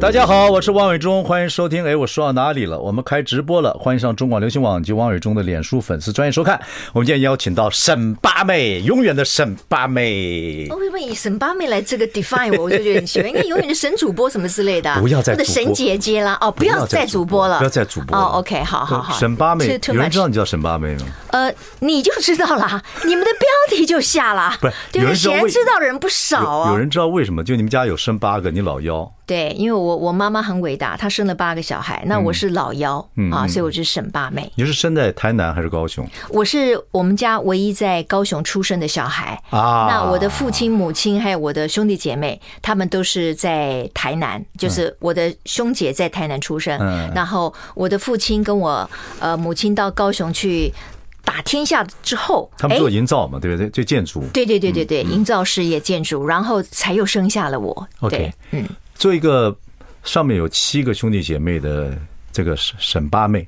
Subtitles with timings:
[0.00, 1.84] 大家好，我是王伟忠，欢迎收听。
[1.84, 2.78] 哎，我说到哪里了？
[2.78, 6.58] 我们开直播了，欢迎上中广流行网及王伟忠的脸书粉丝专业收看。
[6.92, 10.68] 我们今天邀请到沈八妹，永远的沈八妹。
[10.70, 14.94] 为什么以沈八妹来这个 define 我，我就觉得很喜欢，应该永远的沈主播什么之类的。
[15.02, 18.24] 不要再主播，或者沈姐姐啦，哦，不要再主播了，不要再主播了。
[18.24, 19.18] 哦，OK，好好好。
[19.18, 21.06] 沈八妹，有人知道你叫沈八妹吗？
[21.32, 24.74] 呃，你就知道了， 你们的标题就下了，不是？
[24.92, 25.16] 对不对？
[25.16, 26.70] 显然知道的人不少啊。
[26.70, 27.42] 有人知道为什么？
[27.42, 29.12] 就你们家有生八个，你老幺。
[29.28, 34.50] 对，因为我我妈妈很伟大，她生了八个小孩，那我是老幺、嗯、啊，所以我是沈八妹。
[34.54, 36.08] 你是生在台南还是高雄？
[36.30, 39.86] 我是我们家唯一在高雄出生的小孩啊。
[39.86, 48.90] 那我的父亲、母亲还有我的兄弟姐妹，他们都是在台南，就是我的兄姐在台南出生，嗯、然后我的父亲跟我
[49.20, 50.72] 呃母亲到高雄去
[51.22, 53.68] 打天下之后，他们做营造嘛，对不对？
[53.68, 54.24] 就建筑。
[54.32, 57.88] 对对对对对，营造事业建筑，然后才又生下了我。
[58.00, 58.66] OK，嗯。
[58.98, 59.56] 做一个
[60.02, 61.96] 上面有七个兄弟姐妹的
[62.32, 63.46] 这个沈沈八妹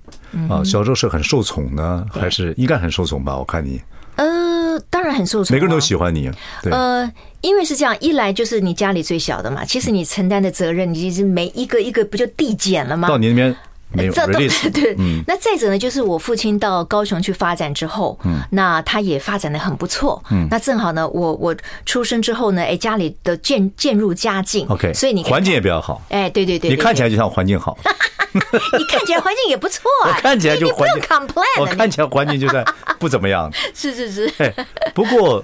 [0.49, 3.37] 啊，小时候是很受宠呢，还是应该很受宠吧？
[3.37, 3.81] 我看你，
[4.15, 6.31] 呃，当然很受宠，每个人都喜欢你。
[6.63, 13.09] 对，呃，因为是这样，一来就是你家里最小的嘛，其实你承担的责任，你其实每一个一个不就递减了吗？
[13.09, 13.55] 到你那边。
[13.93, 14.13] 没有，
[14.73, 14.97] 对，
[15.27, 27.77] 那再者呢，就是我父亲到高雄去发展之后，嗯，那他也发展的很不错，嗯，那正好呢，我我出生之后呢，哎，家里的渐渐入佳境，OK，所以你环境也比较好，哎，对对对，你看起来就像环境好，
[28.79, 32.65] 你看起来环境也不错啊，我看起来就环境 complain，我看起来环境就在
[32.99, 34.55] 不怎么样， 是是是，哎，
[34.95, 35.43] 不过。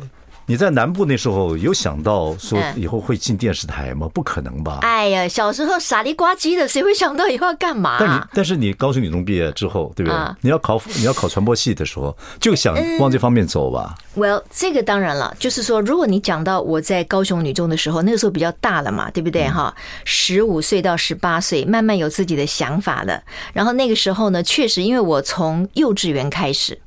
[0.48, 4.08] 你在南部那时候有想到说以后会进电视台吗？
[4.14, 4.78] 不可能吧！
[4.82, 7.96] 哎呀，小时候傻里呱唧的，谁会想到以后要干嘛？
[7.98, 10.18] 但你但是你高雄女中毕业之后，对不对？
[10.42, 13.96] 你要考你要考传播系的时候，就想往这方面走吧。
[14.16, 19.48] Well，这个当然了，就是说，如果你讲到我在高雄女中的时候，那个时候比较大了嘛，对不对？
[19.48, 19.74] 哈，
[20.04, 23.20] 十五岁到十八岁，慢慢有自己的想法了。
[23.52, 26.78] 然后那个时候呢，确实因为我从幼稚园开始。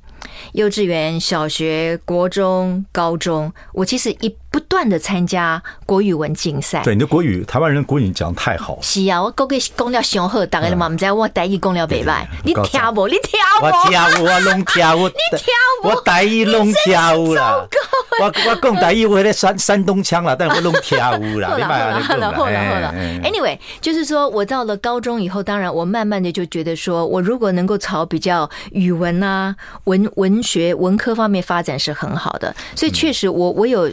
[0.53, 6.81] 幼稚园、小学、国中、高中，我其实一不断的参加国语文竞赛。
[6.83, 8.79] 对，你的国语，台湾人国语讲太好。
[8.81, 12.25] 是啊，我国语讲了上好，大概了嘛，唔知我台语讲了袂歹。
[12.43, 13.07] 你听无？
[13.07, 13.65] 你听无？
[13.65, 15.07] 我听无，我拢听无。
[15.07, 15.45] 你听
[15.83, 15.89] 无？
[15.89, 17.67] 我台语拢听无啦。
[18.21, 21.49] 我我讲台语，我咧山山东腔啦，但是我拢听无 啦。
[21.49, 22.93] 好了好了好了好了好了。
[23.23, 29.55] Anyway，就是说我到了高中以后，当然我慢慢的就觉得说，我如果能够朝比较语文啊、
[29.85, 33.89] 文文学、文科方面发展是很好的，所以确实我我有。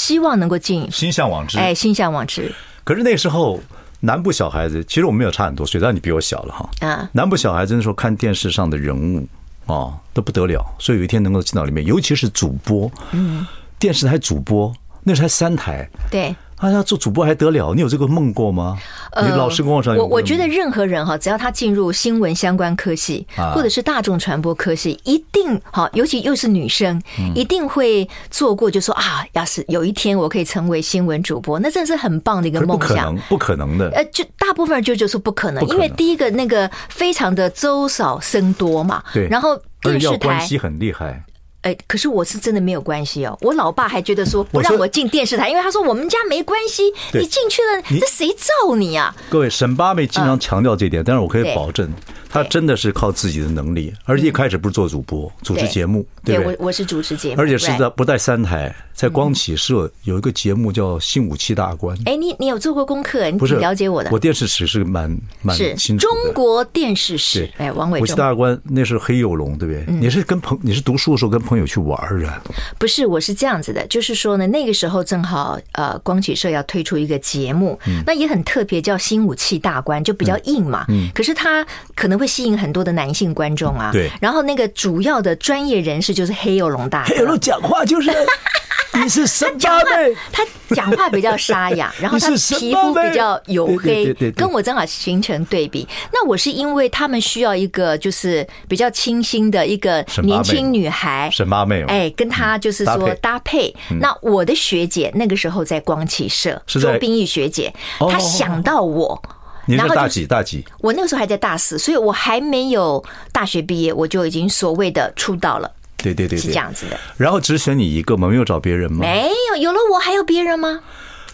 [0.00, 1.58] 希望能够进，心向往之。
[1.58, 2.50] 哎，心向往之。
[2.84, 3.60] 可是那时候
[4.00, 6.88] 南部小孩子，其实我们没有差很多岁，但你比我小了哈。
[6.88, 9.28] 啊，南部小孩子那时候看电视上的人物
[9.66, 10.64] 啊，都不得了。
[10.78, 13.46] 所以有一天能够进到里面，尤其是主播，嗯，
[13.78, 14.72] 电视台主播，
[15.04, 16.34] 那时候才三台，对。
[16.60, 17.72] 啊，要做主播还得了？
[17.74, 18.76] 你有这个梦过吗？
[19.22, 27.00] 你老师跟我说，我我觉得任何人哈，只要他进入新闻相关科系，或者是大众传播科系，一定哈，尤其又是女生，
[27.34, 32.78] 一定会做过，就说啊，要是有一天我可以成为新闻主播，那真是很棒的一个梦想。
[32.78, 33.90] 不可能，不可能的。
[33.92, 39.02] 呃，就大部分人就就说不可能，因为第一个那个非常的周少生多嘛。
[39.14, 39.26] 对。
[39.28, 41.24] 然后电视台关系很厉害。
[41.62, 43.36] 哎，可是我是真的没有关系哦。
[43.42, 49.14] 我老爸还觉得说不让我进电视台，因为他说我们家没关系，你进去了，这谁罩你啊？
[49.28, 51.92] 各位，沈八妹经常强调这点，但是我可以保证。
[52.30, 56.56] 他真的是靠自己的能力，而且一开始不是做主播，主持节目，对不对？
[56.58, 61.96] 我我是主持节目，而且是在不在三台，在光启社有一个节目叫《新武器大观》。
[62.06, 63.28] 哎，你你有做过功课？
[63.30, 64.10] 你挺了解我的。
[64.12, 66.06] 我电视史是蛮蛮清楚。
[66.06, 68.04] 中国电视史，哎，王伟忠。
[68.04, 69.84] 武器大观那是黑幼龙，对不对？
[69.92, 72.40] 你是跟朋你是读书的时候跟朋友去玩啊？
[72.78, 77.76] 不是，我是这样子的，就是说呢，那个时候正好呃，光启社要推出一个节目，
[78.06, 80.84] 那也很特别，叫《新武器大观》，就比较硬嘛。
[80.88, 81.10] 嗯。
[81.14, 88.10] 可是他可能会吸引很多的男性观众啊，对，然后那个主要的专业人士就是黑幼龙大哥，黑幼龙讲话就是，
[89.02, 90.44] 你是神八妹，他
[90.74, 95.88] 讲话比较沙哑， 然后他皮肤比较黝黑，跟我正好形成对比。
[96.12, 103.74] 那我是因为他们需要一个就是比较清新的一个年轻女孩，沈八妹，哎，跟他就是说搭配。
[104.00, 109.20] 那我的学姐那个时候在光启社，周冰玉学姐，她想到我。
[109.66, 110.26] 你是大几？
[110.26, 110.64] 大几？
[110.80, 115.70] 我那个时候还在大四，所以我还没有大学毕业，我就已经所谓的出道了。
[115.96, 116.98] 对对对，是这样子的。
[117.16, 118.28] 然后只选你一个吗？
[118.28, 119.00] 没有找别人吗？
[119.00, 120.80] 没有，有了我还有别人吗？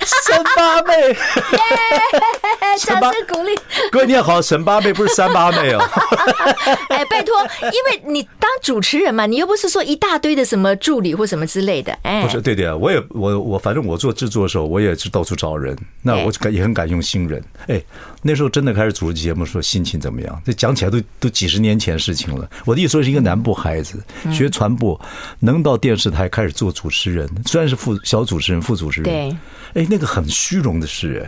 [0.05, 1.17] 三八妹，
[2.79, 3.53] 掌声鼓励。
[3.91, 5.81] 各位你好，沈八妹不是三八妹哦。
[6.89, 11.97] 哎，拜托，因为你当主持人嘛，你又不是说一大堆的什么助理或什么之类的。
[12.03, 15.77] 哎，不是，对对啊，我也我我反正我做制作的时候，我也是到处找人。
[16.03, 17.43] 那我感也很敢用新人。
[17.69, 17.83] 哎，
[18.23, 20.41] 那时候真的开始主持节目，说心情怎么样？
[20.45, 22.49] 这讲起来都都几十年前事情了。
[22.65, 24.03] 我的意思说是一个南部孩子
[24.33, 24.99] 学传播，
[25.41, 29.37] 能到电视台开始做主持人，虽然是副小主持人、副主持人，对。
[29.75, 31.27] 哎，那个很虚荣的事。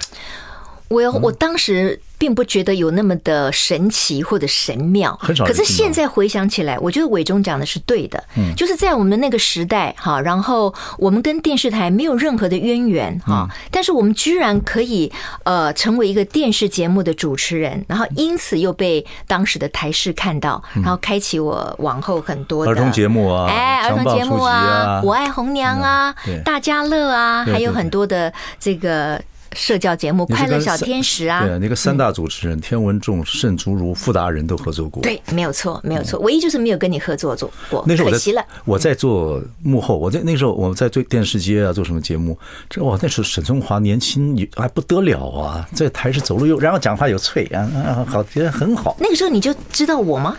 [0.88, 5.44] 我我当时并不觉得有那么的神奇或者神妙，很少。
[5.44, 8.22] 可是现在回想起来，我觉得伟忠讲的是对的。
[8.36, 15.12] 嗯，就是在我们的那个时代哈，然后我们跟电视台没有任何的渊源哈，但是我们居然可以
[15.44, 26.14] 呃成为一个电视节目的主持人，然后因此又被当时的台视看到，然后开启我往后很多的儿童节目啊，哎，儿童节目啊，我爱红娘啊，
[26.44, 29.22] 大家乐啊，还有很多的这个。
[29.58, 35.02] 社交节目《快乐小天使》啊，对，那个三大主持人天文仲、盛竹如、傅达人都合作过。
[35.02, 37.84] 对，没有错，没有错，唯一就是没有跟你合作做过。
[37.84, 42.38] 那时候我在，我在做幕后，我在那时候我在做电视街啊，做什么节目？
[42.70, 48.96] 这哇，那时候沈春华年轻还不得了啊，在台上走路又然后讲话又脆啊啊，好，觉得很好。
[49.00, 50.36] 那个时候你就知道我吗？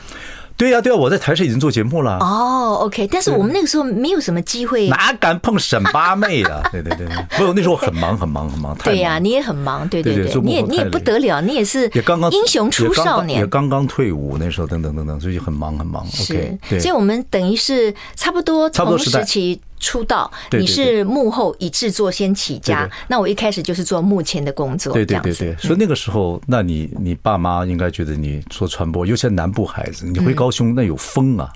[0.59, 2.17] 对呀，对呀，我在台视已经做节目了。
[2.19, 6.61] 哦，OK，但是我们那个时候没有什么机会，哪敢碰沈八妹啊？
[6.69, 7.07] 对对对，
[7.37, 8.77] 不，那时候很忙很忙很忙。
[8.83, 16.05] 对呀，你也很忙，对对对，你也你也不得了，你也是也刚刚英雄出少年，也刚刚退伍那时候，等等等等，所以很忙很忙。
[16.05, 19.61] OK，所以我们等于是差不多同时期。
[19.79, 24.93] 出道，你是幕后以制作先起家，那我一开始就是做幕前的工作。
[24.93, 31.49] 对对对对，所以那个时候，那你你爸妈应该觉得你做传播，尤其是南部孩子，你回高雄那有风啊。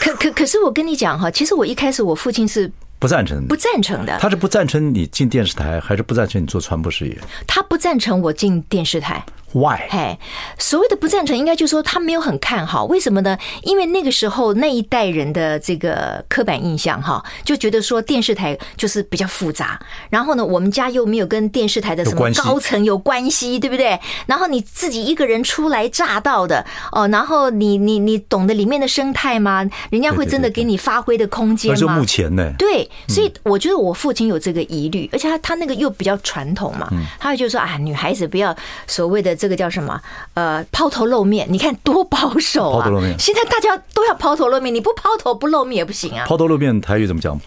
[0.00, 4.18] 可可可是我跟你讲哈，其实我一开始我父亲是不赞成，不赞成的。
[4.18, 7.18] 他是不赞成你进电视台，还是不赞成你做传播事业？
[7.46, 9.24] 他不赞成我进电视台。
[9.52, 9.80] Why？
[9.88, 10.18] 嘿，
[10.58, 12.84] 所谓的不赞成，应该就是说他没有很看好。
[12.84, 13.36] 为什么呢？
[13.62, 19.80] 因为那个时候那一代人的这个刻板印象哈，就觉得说电视台就是比较复杂。
[20.08, 23.98] 然后呢，我们家又没有跟电视台的什么高层有关系，对不对？
[24.26, 29.68] 然后你自己一个人初来乍到的哦，然后你你你懂得里面的生态吗？
[29.90, 31.76] 人家会真的给你发挥的空间吗？
[31.76, 32.52] 而且目前呢？
[32.56, 36.88] 对，所以我觉得我父亲有这个疑虑，而且他他那个又比较传统嘛，
[37.18, 38.54] 他会就说啊，女孩子不要
[38.86, 39.39] 所谓的。
[39.40, 39.98] 这个叫什么？
[40.34, 42.82] 呃，抛头露面，你看多保守啊！
[42.84, 46.26] 抛头露面，现在大家都要抛头露面，你不抛头不露面也不行啊！
[46.26, 47.40] 抛头露面台语怎么讲？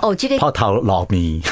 [0.00, 1.40] 哦，今天抛头老米，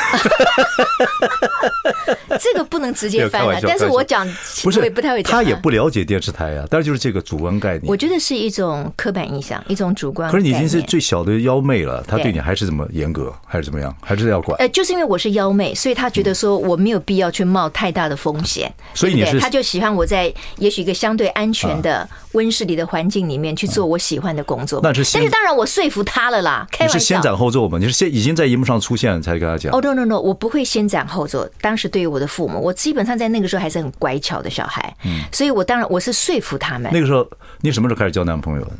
[2.40, 3.58] 这个不能直接翻了。
[3.62, 4.26] 但是我讲
[4.62, 5.32] 不是，不太会讲。
[5.32, 7.84] 他也不了解电视台啊，但是就是这个主观概念。
[7.86, 10.30] 我觉得是一种刻板印象，一种主观。
[10.30, 13.94] 可是你已经是最小的幺妹了，他对你还是这么严格，还是怎么样？
[14.02, 14.58] 还是要管？
[14.58, 24.80] 呃，就是因为我是幺妹，所以他觉得说我没有必要去冒太大的风险，所以你是他就喜欢我在也许一个相对安全的温室里的环境里面去做我喜欢的工作。
[24.82, 26.66] 那是，但是当然我说服他了啦。
[26.70, 27.78] 开玩笑，你是先斩后奏嘛？
[27.78, 28.34] 你是先已经。
[28.34, 29.72] 在荧幕上出现才跟他讲。
[29.74, 31.48] 哦，no no no，我不会先斩后奏。
[31.60, 36.90] 当时对于我的父母，我基本上在那个时候还是很乖巧的小孩，嗯，所以我当然我是说服他们。
[36.92, 37.26] 那个时候
[37.60, 38.72] 你什么时候开始交男朋友的？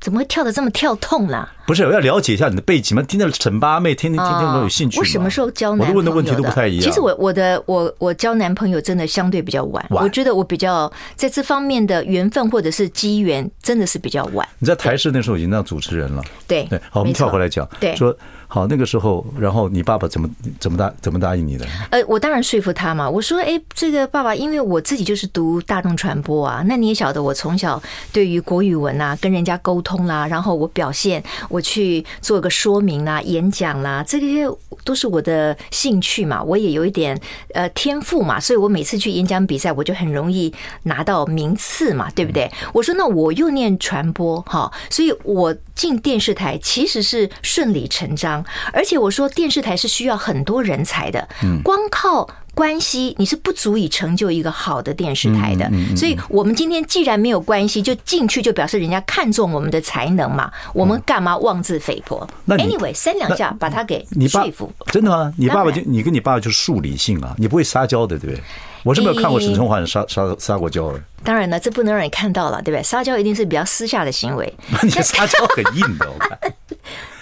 [0.00, 1.46] 怎么会跳的这么跳痛啦？
[1.66, 3.02] 不是，我要了解一下你的背景嘛。
[3.02, 4.98] 听到沈八妹，天天天天都有兴趣。
[4.98, 5.92] 我什么时候交男朋友？
[5.92, 6.82] 我问的问题都不太一样。
[6.82, 9.86] 其实我我的我我交男朋友真的相对比较晚。
[9.90, 14.48] 我觉得我比较在这方面的缘分或者是机缘真的是比较晚。
[14.58, 16.24] 你在台视那时候已经当主持人了。
[16.48, 17.68] 对对，好，我们跳回来讲。
[17.78, 18.16] 对，说。
[18.52, 20.28] 好，那个时候，然后你爸爸怎么
[20.58, 21.64] 怎么答怎么答应你的？
[21.90, 23.08] 呃，我当然说服他嘛。
[23.08, 27.80] 我说，哎，这个爸爸，因为我自己就是读大众传播啊，那你也晓得，我从小
[28.12, 34.44] 对于国语文啊，跟人家沟通啦，然后我表现，我去做个说明啦、演讲啦，这些
[34.82, 36.42] 都是我的兴趣嘛。
[36.42, 37.16] 我也有一点
[37.54, 40.52] 呃天赋嘛，所以我每次去演讲比赛，我就很容易
[40.82, 42.50] 拿到名次嘛，对不对？
[42.74, 48.39] 我说，那我又念传播哈，所以我进电视台其实是顺理成章。
[48.72, 51.28] 而且我说电视台是需要很多人才的，
[51.62, 55.70] 光靠关系你是不足以成就一个好的电视台的。
[55.96, 60.50] 所以，我们今天既然没有关系，就进去就表示人家看中我们的才能嘛。
[60.74, 62.28] 我们干嘛妄自菲薄？
[62.44, 65.32] 那 anyway 三两下把他给说服，真的吗？
[65.38, 68.42] 你爸爸就你跟你爸爸就是树理性啊，你不会撒娇的，对不对？
[68.82, 70.98] 我是没有看过沈春华撒撒撒过娇的。
[71.22, 72.82] 当然了，这不能让你看到了，对不对？
[72.82, 74.54] 撒娇一定是比较私下的行为。
[74.82, 76.38] 你撒娇很硬的，我看。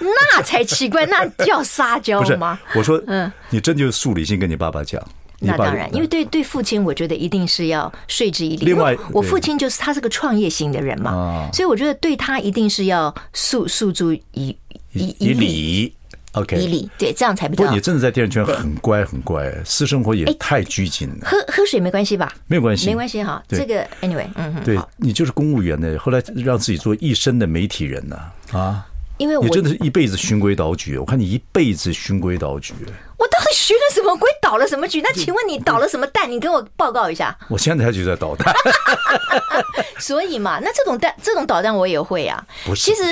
[0.00, 2.58] 那才奇怪，那叫撒娇吗？
[2.74, 5.02] 我说，嗯，你真就是树理性跟你爸爸讲。
[5.40, 8.66] 那当然，因为对对父亲，我觉得一定是要说之以理。
[8.66, 14.56] 另外，我父亲就是他是个创业型的人嘛，所以我觉得对他一定是要诉诉诸以
[14.92, 15.94] 以以礼。
[16.32, 17.62] OK，以礼对，这样才比较。
[17.62, 21.16] 不过你真的在电视圈很乖很乖，私生活也太拘谨了。
[21.22, 22.32] 喝喝水没关系吧？
[22.46, 23.42] 没有关系，没关系哈。
[23.48, 28.16] 这个 Anyway，嗯哼，对你就是公务员的，后来让自己做一生的媒体人呢
[28.52, 28.84] 啊。
[29.18, 32.72] 因为我你真的是一辈子循规蹈矩，我看你一辈子循规蹈矩。
[33.18, 35.00] 我到底循了什么规，捣了什么矩？
[35.02, 36.30] 那请问你捣了什么蛋？
[36.30, 37.36] 你跟我报告一下。
[37.48, 38.54] 我现在就在捣蛋。
[39.98, 42.42] 所以嘛，那这种蛋，这种捣蛋我也会啊。
[42.64, 43.02] 不是，其实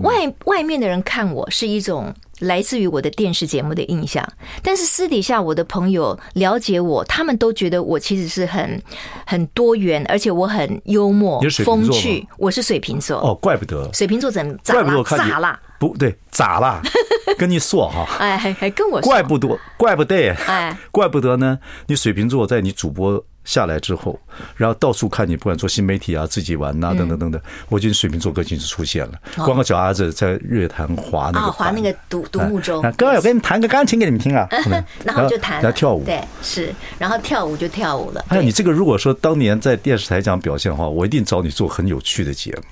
[0.00, 4.26] 外外面的人看我是一种来自于我的电视节目的印象，
[4.62, 8.82] 但是私底下我的朋友了解我，他们都觉得我其实是很
[9.24, 12.26] 很多元，而且我很幽默、风趣。
[12.38, 15.02] 我是水瓶座哦，怪不得水瓶座怎咋啦？
[15.04, 15.60] 咋啦？
[15.78, 16.82] 不对，咋啦？
[17.38, 21.58] 跟你说哈，哎，还还跟我说，怪不得，怪不得，哎，怪不得呢。
[21.86, 24.18] 你水瓶座在你主播下来之后，
[24.56, 29.12] 然后到处看你，不管做新媒体啊，自己玩呐，等等等等，我觉得水瓶座个性就出现了。
[29.36, 32.80] 光个脚丫子在乐坛滑那个滑那个独独木舟。
[32.96, 34.48] 哥，我给你弹个钢琴给你们听啊。
[35.04, 36.04] 然后就弹，然后跳舞。
[36.04, 38.24] 对，是，然后跳舞就跳舞了。
[38.28, 42.62] 哎，你这个如果说当年在电视台这样表现的话，我一定找你做很有趣的节目。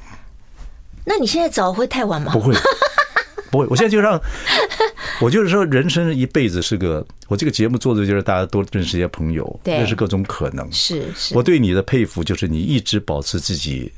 [1.04, 2.32] 那你现在找会太晚吗？
[2.32, 2.54] 不会。
[3.50, 4.20] 不会，我现在就让，
[5.20, 10.70] 我就是说，人生一辈子是个，我这个节目做的就是大家多认识一些朋友，认识各种可能。
[10.72, 13.92] 是是，我对你的佩服就是你一直保持自己。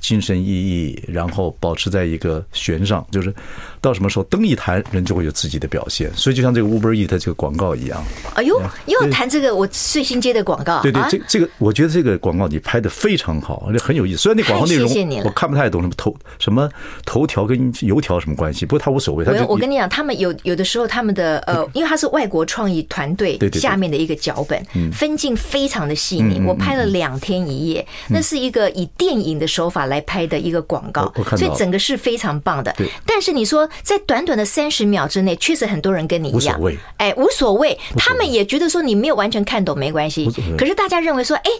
[0.00, 3.34] 精神奕奕，然后保持在一个弦上，就是
[3.80, 6.12] 到什么时候灯一弹，人就会有自己的表现。
[6.14, 8.02] 所以就像这个 Uber Eats 这个广告一样。
[8.34, 10.80] 哎呦，又要谈这个我最新接的广告。
[10.82, 14.18] 对对，这这个我觉得这个广告你拍的非常好，而且很有意思。
[14.18, 14.88] 虽然那广告内容
[15.24, 16.70] 我看不太懂，什么头什么
[17.04, 19.24] 头条跟油条什么关系，不过他无所谓。
[19.24, 26.40] 他我跟你讲，他们有有的时候他们的 呃，因为他是外国创意团队下面的一个脚本，分镜非常的细腻。
[26.46, 32.74] 我拍了两天一夜，那是一个以电影的手法来拍的一个广告，所以整个是非常棒的。
[33.04, 36.60] 但是你说在短短的三十秒之内，确实很多人跟你一样，
[36.98, 40.30] 哎，无所谓，他们也觉得说你没有完全看懂没关系。
[40.56, 41.50] 可是大家认为说，哎，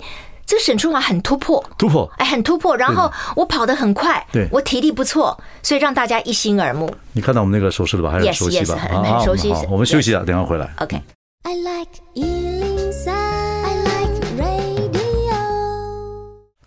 [0.46, 2.76] 这个沈春华很突破，突破，哎，很突破。
[2.76, 6.94] 然后我跑得很快，对，我体力不错，所以让大家一心耳目。
[7.12, 8.10] 你看到我们那个手势了吧？
[8.10, 8.76] 还是很熟悉吧？
[8.76, 9.52] 很很熟悉。
[9.68, 10.70] 我们休息一下，等下回来。
[10.78, 11.00] OK。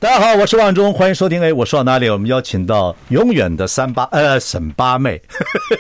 [0.01, 1.39] 大家好，我是万忠，欢迎收听。
[1.43, 2.09] 哎，我说到哪里？
[2.09, 5.21] 我们邀请到永远的三八呃沈八妹，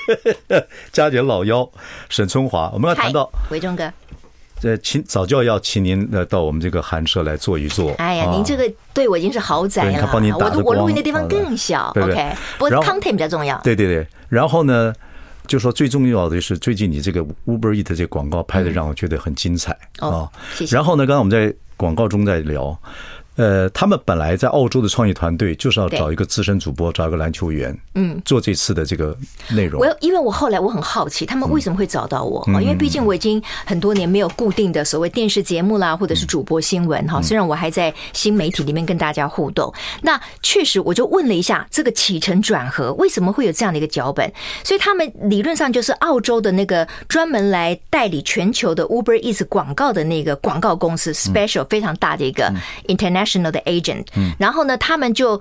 [0.93, 1.67] 佳姐老幺
[2.07, 2.69] 沈春华。
[2.71, 3.91] 我们要谈到伟忠哥，
[4.59, 7.93] 这请早就要请您呃到我们这个寒舍来坐一坐。
[7.93, 11.91] 哎呀，您这个对我已经是豪宅了，我我录音的地方更小。
[11.95, 13.59] OK，不过 content 比较重要。
[13.63, 14.93] 对对对，然后呢，
[15.47, 20.29] 就说最重要的是最近你这个 Uber Eats 这个广告拍的让我觉得很精彩啊。
[20.53, 20.75] 谢谢。
[20.75, 22.79] 然后呢，刚刚我们在广告中在聊。
[23.37, 29.17] 呃，他们本来在澳洲的创业团队就是要找一个资深主播，找一个篮球员，嗯，做这次的这个
[29.49, 29.81] 内容。
[29.81, 32.61] 我因为我后来我很好奇，他们为什么会找到我啊？
[32.61, 37.21] 因为毕竟我已经很多年没有固定的所谓电视节目啦，或者是主播新闻哈。
[37.21, 44.29] 虽然我还在新媒体里面跟大家互动，那确实我就问了一下这个起承转合，为什么会有这样的一个脚本？
[44.61, 52.53] 所以他们理论上就是澳洲的那个专门来代理全球的 Uber Eats 广告的那个广告公司，Special 非常大的一个
[52.87, 53.20] Internet。
[53.21, 54.05] National 的 agent，
[54.37, 55.39] 然后呢，他们就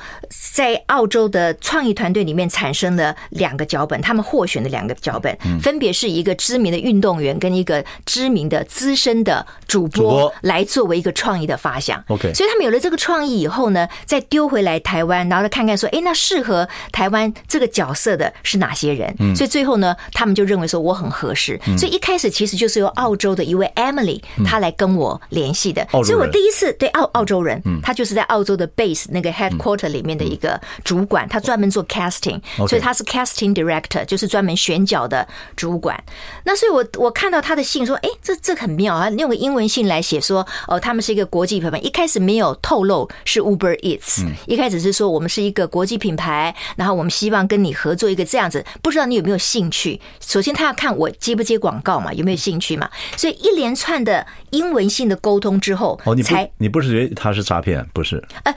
[0.52, 12.02] 在澳洲的创意团队里面产生了两个脚本，他们获选的两个脚本，分别是一个知名的运动员跟一个知名的资深的主播来作为一个创意的发想。
[12.08, 19.14] OK，所以他们有了这个创意以后呢，再丢回来台湾，然后再看看说，哎，那适合台湾这个角色的是哪些人？
[19.34, 21.58] 所以最后呢，他们就认为说我很合适。
[21.78, 27.62] 所以一开始其实就是由澳洲的一位 Emily 她来跟我联系的，所以我第一次对澳澳洲人。
[27.83, 36.03] 他就是在澳洲的 base 那个 headquarter 里面的一个主管，他专门做 casting，所以他是 casting director，就是专门选角的主管。
[36.45, 41.79] 那所以我我看到他的信说，哎，这这很妙啊，用个英文信来写说，哦，他们是一个国际品牌。
[41.79, 50.00] 一开始没有透露是 Uber Eats，一开始是说我们是一个国际品牌，然后我们希望跟你合作一个这样子，不知道你有没有兴趣？
[50.21, 52.89] 首先他要看我接不接广告嘛，有没有兴趣嘛？
[53.17, 57.87] 所以一连串的英文性的沟通之后，哦，你不你不是觉得他是诈骗？
[57.93, 58.55] 不是，呃，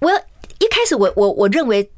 [0.00, 0.16] 我要
[0.58, 1.88] 一开始我我我认为，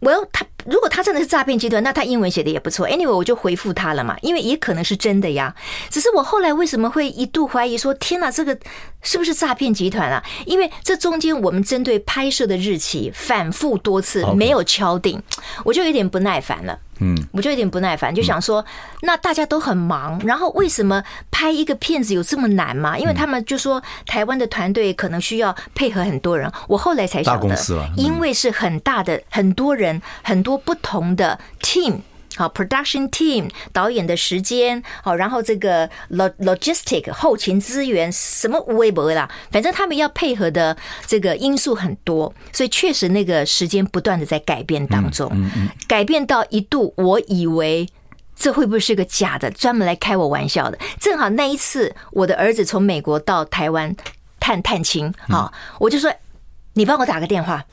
[0.00, 2.86] 我要他如果他真的是诈骗集团，那他英文写的也不错。
[2.88, 5.54] Anyway，我就回复他了嘛，因为也可能是真的呀。
[5.90, 8.58] 只是我后来为什么会一度怀疑说，天哪，这个
[9.02, 10.22] 是不是诈骗集团啊？
[10.44, 15.22] 因为这中间我们针对拍摄的日期反复多次没有敲定，
[15.64, 16.78] 我就有点不耐烦了。
[17.00, 18.64] 嗯，我就有点不耐烦，就想说，
[19.02, 22.98] 那大家都很忙，然后为什么拍一个片子有这么难吗？
[22.98, 32.00] 因为他们就说台湾的团队可能需要配合很多人，我后来才晓得，因为是很大的很多人，很多不同的 team。
[32.36, 40.76] 好，production team 导演的时间，好，然后这个 log logistic 后勤资源什么微博啦，反正他们要配合的
[41.06, 45.30] 这个因素很多，所以确实那个时间不断的在改变当中，
[45.88, 47.88] 改变到一度我以为
[48.36, 50.78] 这会不会是个假的，专门来开我玩笑的。
[51.00, 53.96] 正好那一次我的儿子从美国到台湾
[54.38, 56.12] 探探亲，好，我就说
[56.74, 57.64] 你帮我打个电话。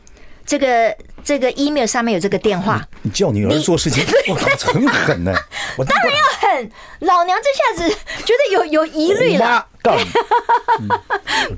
[0.46, 5.34] 这个这个 email 上面有这个电话，你叫女儿做事情， 我靠，很狠呢！
[5.78, 9.68] 我当然要狠，老娘这下子觉得有有疑虑了。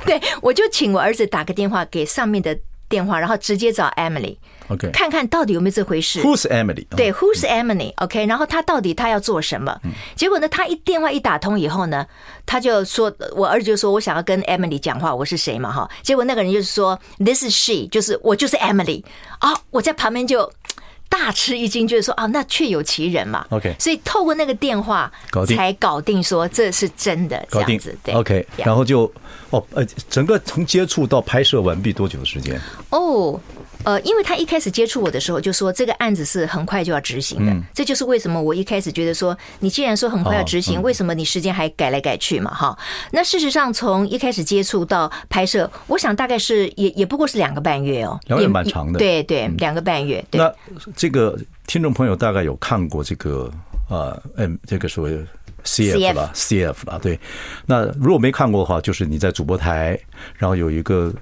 [0.05, 2.57] 对，我就请我儿子打个电话给上面的
[2.89, 4.37] 电话，然后直接找 Emily。
[4.69, 6.85] OK，看看到底有没有这回事？Who's Emily？
[6.95, 9.79] 对，Who's Emily？OK，然后他到底他要做什么？
[10.15, 12.05] 结果呢，他一电话一打通以后呢，
[12.45, 15.71] 他就说，我儿子就说我想要跟 Emily 讲话，我是谁嘛？
[15.71, 19.03] 哈，结果那个人就是说，This is she，就是我就是 Emily
[19.39, 20.51] 啊，我在旁边就
[21.07, 23.45] 大吃一惊，就是说啊，那确有其人嘛。
[23.51, 25.11] OK，所以透过那个电话
[25.55, 27.95] 才搞定，说这是真的这样子。
[28.03, 29.03] 对，OK，然后就
[29.51, 32.59] 哦呃，整个从接触到拍摄完毕多久的时间？
[32.89, 33.39] 哦。
[33.85, 42.53] 呃，因为他一开始接触我的时候就说这个案子是很快就要执行的，这就是为什么我一开始觉得说，你既然说很快要执行，为什么你时间还改来改去嘛？
[42.53, 42.77] 哈，
[43.11, 50.23] 那事实上从一开始接触到拍摄，我想大概是也也不过是两个半月哦，两个月蛮长的，对对，两个半月。
[50.31, 50.51] 对那
[50.95, 51.37] 这个
[51.67, 53.51] 听众朋友大概有看过这个
[53.89, 55.23] 呃，嗯，这个所谓的
[55.63, 57.19] CF 了，CF 了，对。
[57.67, 59.99] 那如果没看过的话，就是你在主播台，
[60.37, 61.13] 然后有一个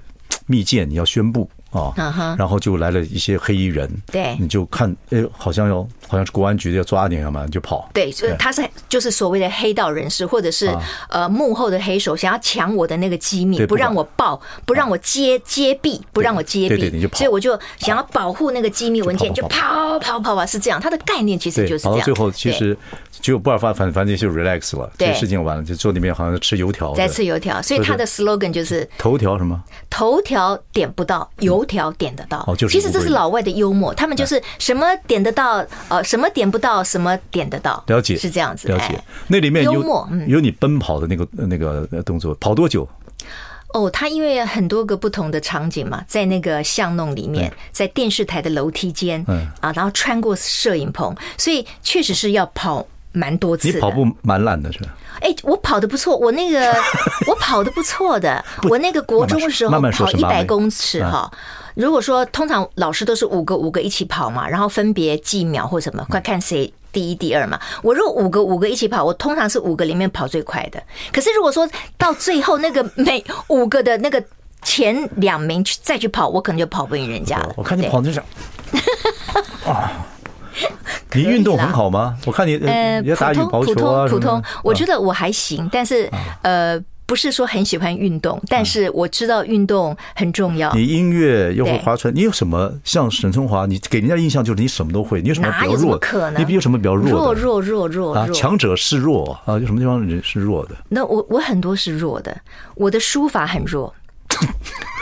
[0.46, 1.50] 密件你要宣布。
[1.74, 1.92] 哦，
[2.38, 7.88] 然后就来了一些黑衣人，对，你就看，哎，好像要，好像是国安局要抓你，干嘛，你就跑。
[7.94, 10.70] 对，所以他是就是所谓的黑道人士，或者是
[11.08, 17.16] 呃幕后的黑手，想要抢我的那个机密，不让我报，不让我揭揭弊，不让我揭弊，你就跑。
[17.16, 20.34] 所以我就想要保护那个机密文件，就跑跑跑。
[20.34, 20.80] 啊，是这样。
[20.80, 22.00] 他的概念其实就是这样。
[22.02, 22.76] 最后，其实
[23.24, 27.62] 只有布尔法，反反正就 relax 了，这事情完了，就坐里面好像吃油条，在吃油条。
[27.62, 29.58] 所以他的 slogan 就是头条什么？
[29.88, 32.46] 头条点不到，油条点得到。
[32.68, 37.82] 其实这是老外的幽默，他们就是什么点得到，呃，什么点不到，什么点得到。
[37.86, 38.68] 了解，是这样子。
[38.68, 39.82] 了解，那里面有
[40.26, 42.86] 有你奔跑的那个那个动作，跑多久？
[43.72, 53.72] 哦，他因为很多个不同的场景嘛，在那个巷弄里面，在电视台的楼梯间，嗯啊，然后穿过摄影棚，所以确实是要跑蛮多次。
[53.72, 54.94] 你跑步蛮烂的是吧？
[55.20, 56.74] 哎，我跑的不错，我那个
[57.26, 61.30] 我跑的不错的，我那个国中的时候跑一百公尺哈。
[61.74, 67.58] 如果说通常老师都是五个五个一起跑嘛，然后分别计秒或什么，快看谁第一第二嘛。
[67.82, 70.82] 我如果五个五个一起跑，我通常是五个里面跑最快的。
[71.12, 74.22] 可是如果说到最后那个每五个的那个
[74.62, 77.52] 前两名去再去跑，我可能就跑不赢人家了。
[77.56, 78.20] 我看你跑的是
[79.66, 79.90] 啊。
[81.14, 82.16] 你运动很好吗？
[82.26, 84.42] 我看你呃，也打羽毛球啊，普通。
[84.62, 86.10] 我觉得我还行，但是
[86.42, 90.72] 呃，不是说很喜欢运动，但是我知道运动很重要。
[90.74, 93.66] 你音乐又会划船，你有什么像沈春华？
[93.66, 95.98] 你给人家印象就是你什么都会，你有什么比较弱？
[95.98, 97.34] 可能你有什么比较弱？
[97.34, 98.26] 弱弱弱弱啊！
[98.32, 99.58] 强者示弱啊！
[99.58, 100.74] 有什么地方人是弱的？
[100.88, 102.36] 那我我很多是弱的，
[102.74, 103.92] 我的书法很弱。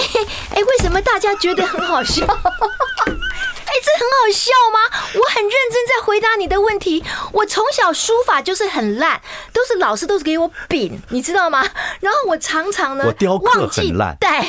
[0.00, 2.24] 哎哎，为什么大家觉得很好笑？
[2.26, 4.80] 哎，这很好笑吗？
[5.14, 7.04] 我很认真在回答你的问题。
[7.32, 9.20] 我从小书法就是很烂，
[9.52, 11.64] 都是老师都是给我饼，你知道吗？
[12.00, 14.44] 然后我常常呢，忘记带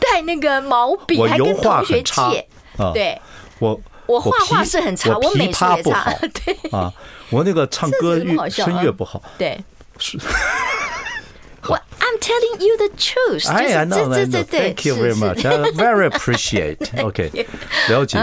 [0.00, 2.48] 带那个毛笔，还跟同学借。
[2.94, 3.20] 对，
[3.58, 6.10] 我我画画是很差，我美术也差。
[6.44, 6.90] 对啊，
[7.30, 9.20] 我那个唱歌乐声乐不好。
[9.36, 9.62] 对。
[11.68, 16.78] 我 I'm telling you the truth，哎呀，那那那，Thank you very much, I very appreciate.
[17.02, 17.30] OK，
[17.88, 18.18] 了解。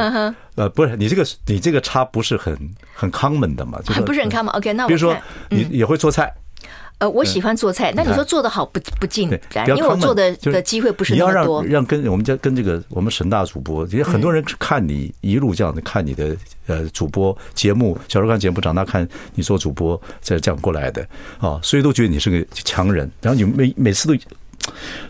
[0.56, 2.58] 呃，不是你这个你这个差不是很
[2.94, 3.80] 很 common 的嘛？
[3.86, 4.50] 很不是很 common。
[4.50, 5.16] OK，那我比如说
[5.50, 6.34] 你也会做菜。
[7.00, 7.94] 呃，我喜欢做菜。
[7.96, 11.64] 那你说做的好不不尽然，因为我做的的机会不是那么多。
[11.64, 16.36] 你要让让跟我们家跟这个我们沈大主播，其实很多人看你一路这样的看你的
[16.68, 21.02] 呃主播节目，小时候看节目，长大看你做主播，这这样过来的
[21.40, 23.10] 啊，所以都觉得你是个强人。
[23.22, 24.24] 然后你每每次都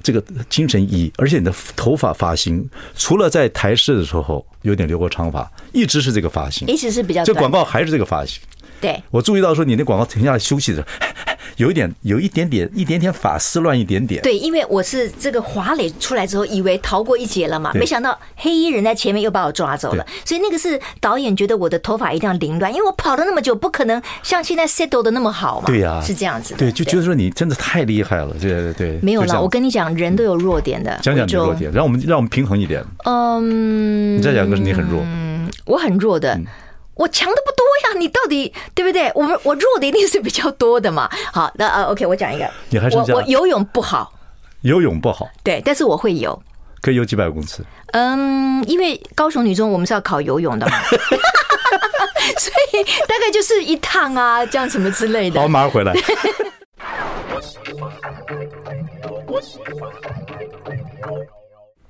[0.04, 7.24] 这个精神意义，而且你的头发发型，除了在台式的时候有点留过长发，一直是这个发型，一直是比较。
[7.24, 8.40] 这广告还是这个发型。
[8.82, 10.88] 对，我注意到说你那广告停下来休息的时候。
[11.58, 14.22] 有一点，有一点点，一点点发丝乱一点点。
[14.22, 20.08] 对，因为我是这个华磊出来之后，以为逃过一劫了嘛，没想到黑衣人在前面又把我抓走了。
[20.24, 25.66] 所以那个是导演觉得我的头发一定要凌乱，因为我跑了那么久，不可能像现在 settle 的那么好嘛。
[25.68, 26.56] 对呀，是这样子。
[26.58, 28.34] 对，就觉得说你真的太厉害了。
[28.40, 30.98] 对对对，没有啦，我跟你讲，人都有弱点的。
[31.04, 32.82] 讲讲你弱点，让我们让我们平衡一点。
[33.04, 35.02] 嗯，你再讲个你很弱。
[35.04, 36.40] 嗯，我很弱的。
[37.00, 39.10] 我强的不多呀，你到底对不对？
[39.16, 41.10] 我们我弱的一定是比较多的嘛。
[41.32, 44.12] 好，那呃，OK，我讲一个，你还是我我游泳不好，
[44.64, 46.38] 游泳不好，对，但是我会游，
[46.82, 47.64] 可以游几百公尺。
[47.94, 50.78] 嗯，因为高雄女中我们是要考游泳的嘛，
[52.38, 55.40] 所以大概就是一趟啊，这样什么之类的。
[55.40, 55.94] 好，马上回来。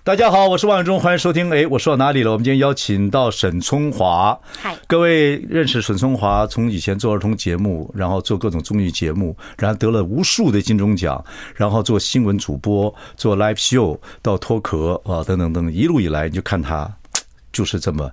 [0.09, 1.51] 大家好，我是万永忠，欢迎收听。
[1.51, 2.31] 哎，我说到哪里了？
[2.31, 4.35] 我们今天邀请到沈聪华。
[4.59, 16.91] 嗨，各位认识沈聪华，从以前做儿童节目，然后做各种综艺节目，然后得了无数的金钟奖，然后做新闻主播，做 live show 到脱壳啊等等等等，一路以来你就看他
[17.53, 18.09] 就是这么。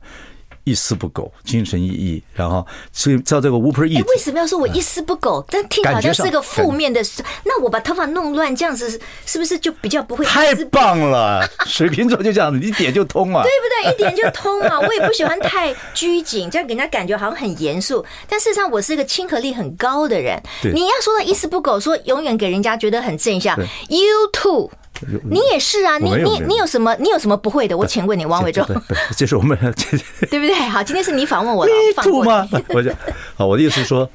[0.67, 5.45] 一丝不苟，精神奕奕，然后所以照这个 Whooper Eats，为什么要说我一丝不苟？
[5.49, 7.23] 但听起来好像是个负面的事。
[7.45, 10.25] 那我把头发弄乱，这样子是不是就比较不会？
[10.27, 13.95] 太棒了， 水瓶座就这样子，一点就通啊，对不对？
[13.95, 14.81] 一点就通啊。
[14.83, 18.05] 我也不喜欢太拘谨，这样给人家感觉好像很严肃。
[18.29, 20.43] 但事实上，我是一个亲和力很高的人。
[20.75, 23.57] 你要说到一丝不苟，说永远给人家觉得很正向。
[23.89, 24.71] You too。
[25.25, 27.77] 你也是啊，你你你有什么你有什么不会的？
[27.77, 28.67] 我请问你，王伟忠，
[29.17, 29.57] 这是我们
[30.31, 30.55] 对不对？
[30.55, 32.49] 好，今天是你访问我了，吐吗？
[32.71, 32.95] 我讲，
[33.35, 34.09] 好，我的意思是说，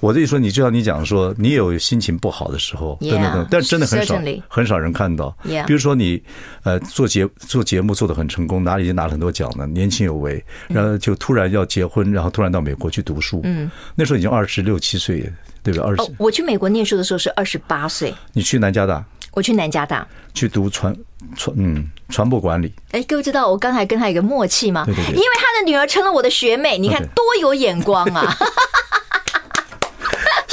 [0.00, 4.16] 我的意思说，你就像你讲说，你有心情不好的时候，等等等，但真的很少
[4.48, 5.34] 很少人看到。
[5.66, 6.22] 比如说你
[6.62, 9.66] 呃做节做节目做的很成功，哪里已经拿了很多奖呢？
[9.66, 15.20] 年轻有为，然后就突然要结婚，然后突然到美国去读书，嗯，那时候已经二十六七岁，
[15.62, 15.86] 对不对？
[15.86, 19.04] 二十，我去美国念书的时候是二十八岁，你去南加大。
[19.34, 20.94] 我去南加大去读传
[21.36, 22.72] 传嗯传播管理。
[22.92, 24.84] 哎，各位知道我刚才跟他有个默契吗？
[24.86, 28.36] 对对对，因为他的女儿成了我的学妹，你看多有眼光啊！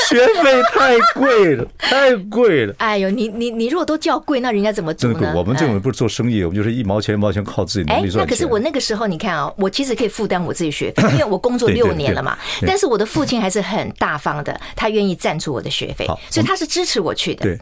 [0.09, 2.75] 学费太贵了， 太贵了。
[2.79, 5.31] 哎呦，你你你如果都叫贵，那人家怎么做呢？
[5.33, 8.21] 我们这种不是做生意，我们就是一毛钱一毛钱靠自己努力赚。
[8.21, 12.37] 哎，那可是我那个时候，你看啊，我其实可以负担我自己学费， 因为我工作六年了嘛。
[12.67, 17.43] 但是我的父亲还是很大方的，他愿意赞助我的学费，所以他是支持我去的。
[17.43, 17.57] 对。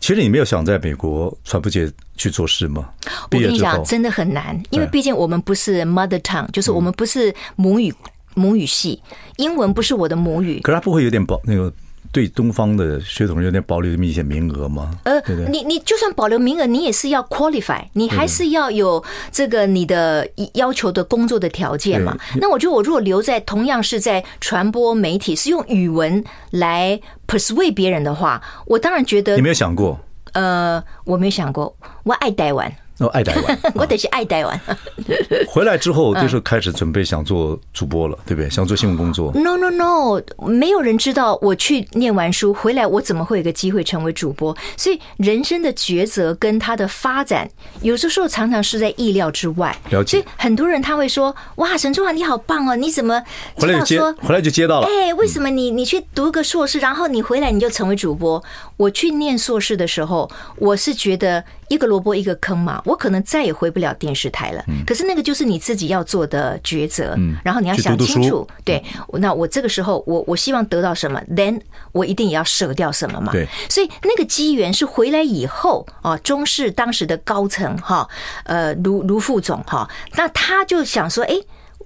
[0.00, 2.88] 其实你没有想在美国传播界去做事吗？
[3.30, 7.94] 我跟你讲，真的很难，因为毕竟我们不是 mother tongue，就是我们不是母语
[8.34, 9.00] 母语系，
[9.36, 10.60] 英文不是我的母语。
[10.60, 11.72] 可是他不会有点保那个？
[12.12, 14.98] 对东方的血统有点保留这么一些名额吗？
[15.04, 22.16] 呃，你你就算保留名额，你也是要 qualify，你还是要有这个你的要求的工作的条件嘛。
[22.40, 29.98] 那我觉得我如果留在同样是在传播媒体，是用语文来 persuade 别人的话，我当然觉得你没有想过？
[30.32, 32.72] 呃，我没有想过，我爱台湾。
[33.00, 34.60] 哦，爱台湾， 我得是爱台湾。
[35.48, 38.48] 回来之后就是开始准备想做主播了，对不对？
[38.50, 39.32] 想做新闻工作。
[39.34, 44.56] No no no，没有人知道我去念完书回来，我怎么会有个机会成为主播？
[44.76, 47.48] 所以人生的抉择跟他的发展，
[47.80, 49.74] 有的时候常常是在意料之外。
[49.90, 50.18] 了解。
[50.18, 53.22] 所以很多人他会说：“哇，沈聪华你好棒哦，你怎么
[53.54, 54.00] 回来就接？
[54.20, 54.86] 回来就接到了？
[54.86, 58.42] 哎，为什么你你去读个硕士，然后你回来你就成为主播？
[58.80, 64.64] 我去念硕士的时候，我是觉得。”一个萝卜一个坑嘛，我可能再也回不了电视台了。
[64.84, 68.44] 可是那个就是你自己要做的抉择，然后你要想清楚。
[68.64, 68.82] 对，
[69.20, 71.60] 那我这个时候，我我希望得到什么，then
[71.92, 73.30] 我一定也要舍掉什么嘛。
[73.30, 78.08] 对，所以那个机缘是回来以后啊，中视当时的高层哈，
[78.46, 81.36] 呃，卢卢副总哈，那他就想说，哎，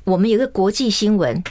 [0.04, 1.44] 我们有个国际新闻，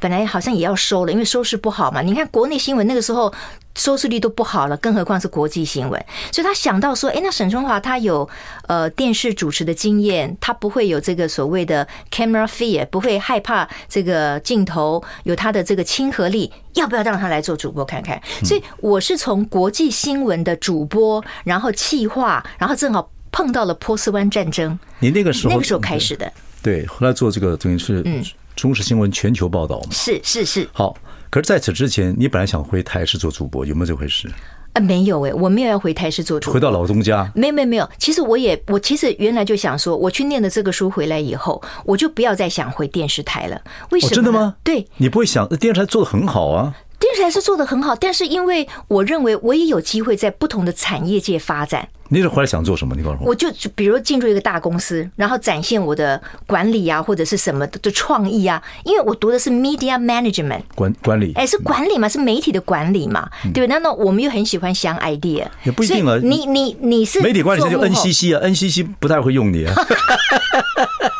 [0.00, 2.00] 本来好像也要收了，因为收视不好嘛。
[2.00, 3.30] 你看国内新闻那个时候。
[3.76, 6.04] 收视率都不好了，更何况是国际新闻。
[6.30, 8.28] 所以他想到说：“哎，那沈春华他有
[8.68, 24.78] 呃电视主持的经验，他不会有这个所谓的 camera fear，不会害怕这个镜头，有他的这个亲和力，要不要让他来做主播看看？”所以我是从国际新闻的主播，然后企划，然后正好碰到了波斯湾战争。
[25.00, 26.32] 你那个时候那个时候开始的，
[26.62, 28.24] 对，后来做这个等于是嗯，
[28.56, 30.96] 中视新闻全球报道嘛，是是是，好。
[31.30, 34.30] 可是在此之前，你本来想回台视做主播，有没有这回事？
[34.74, 36.54] 啊，没有哎，我没有要回台视做主播。
[36.54, 37.28] 回到老东家？
[37.34, 37.88] 没有没有没有。
[37.98, 43.60] 其实我也，我其实原来就想说，我去念了这个书回来以后，我就不要再想回电视台了。
[43.90, 44.12] 为什么？
[44.14, 44.54] 真的吗？
[44.62, 46.74] 对，你不会想电视台做的很好啊？
[47.14, 51.88] 电电视台是做的很好，但是因为我认为我也有机会在不同的产业界发展。
[52.08, 52.94] 你是回来想做什么？
[52.96, 53.30] 你告诉我。
[53.30, 58.60] 我就比如进入一个大公司，然后展现我的管理啊，或者是什么的创意啊。
[58.84, 63.66] 因为我读的是 media management 管管理，哎，是管理嘛，是媒体的管理嘛，对。
[63.68, 66.18] 那那我们又很喜欢想 idea，也不一定啊。
[66.20, 69.72] 你你你是媒体管理，就 NCC 啊，NCC 不太会用你啊。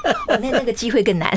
[0.44, 1.30] 那那个机会更难。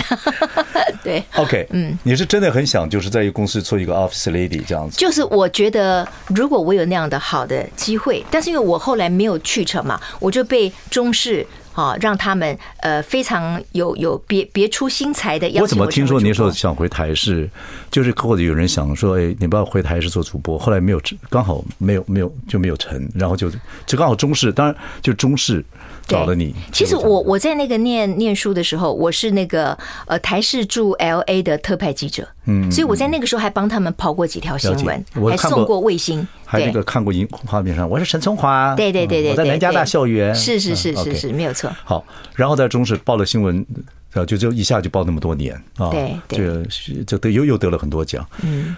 [1.04, 4.98] 对，OK，嗯，你是真的很想就是在一个公司做一个 office lady 这样子。
[4.98, 15.50] 就是我觉得，如果我有那样的好的机会，但是因为我后来没有去成嘛，我就被中视啊让他们呃非常有有别别出心裁的。
[15.62, 17.50] 我怎么听说你说想回台视，
[17.90, 23.50] 就是或者有人想说，哎，你不要回台视做主播，后来没有，刚好没有没有就没有成，然后就
[23.86, 25.64] 就刚好中视，当然就中视。
[26.08, 26.56] 找了你。
[26.72, 41.70] 其实我我在那个念念书的时候，我是那个呃台视驻 LA 的特派记者，嗯，所以我在那个时候还帮他们跑过几条新闻，还送过卫星，还那个看过荧画面上，我是陈聪华，对对对对，我在南加大校园，是是是是是没有错。
[41.84, 42.04] 好，
[42.36, 43.66] 然后在中视报了新闻，
[44.14, 48.76] 呃，就就一下就报那么多年啊，对，这这得又又得了很多奖，嗯，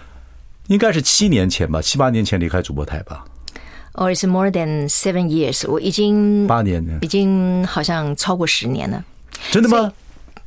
[0.66, 3.24] 应该是七年前吧，七八年前离开主播台吧。
[3.94, 5.68] Or is more than seven years？
[5.68, 9.04] 我已经八年了，已经好像超过十年了。
[9.50, 9.92] 真的吗？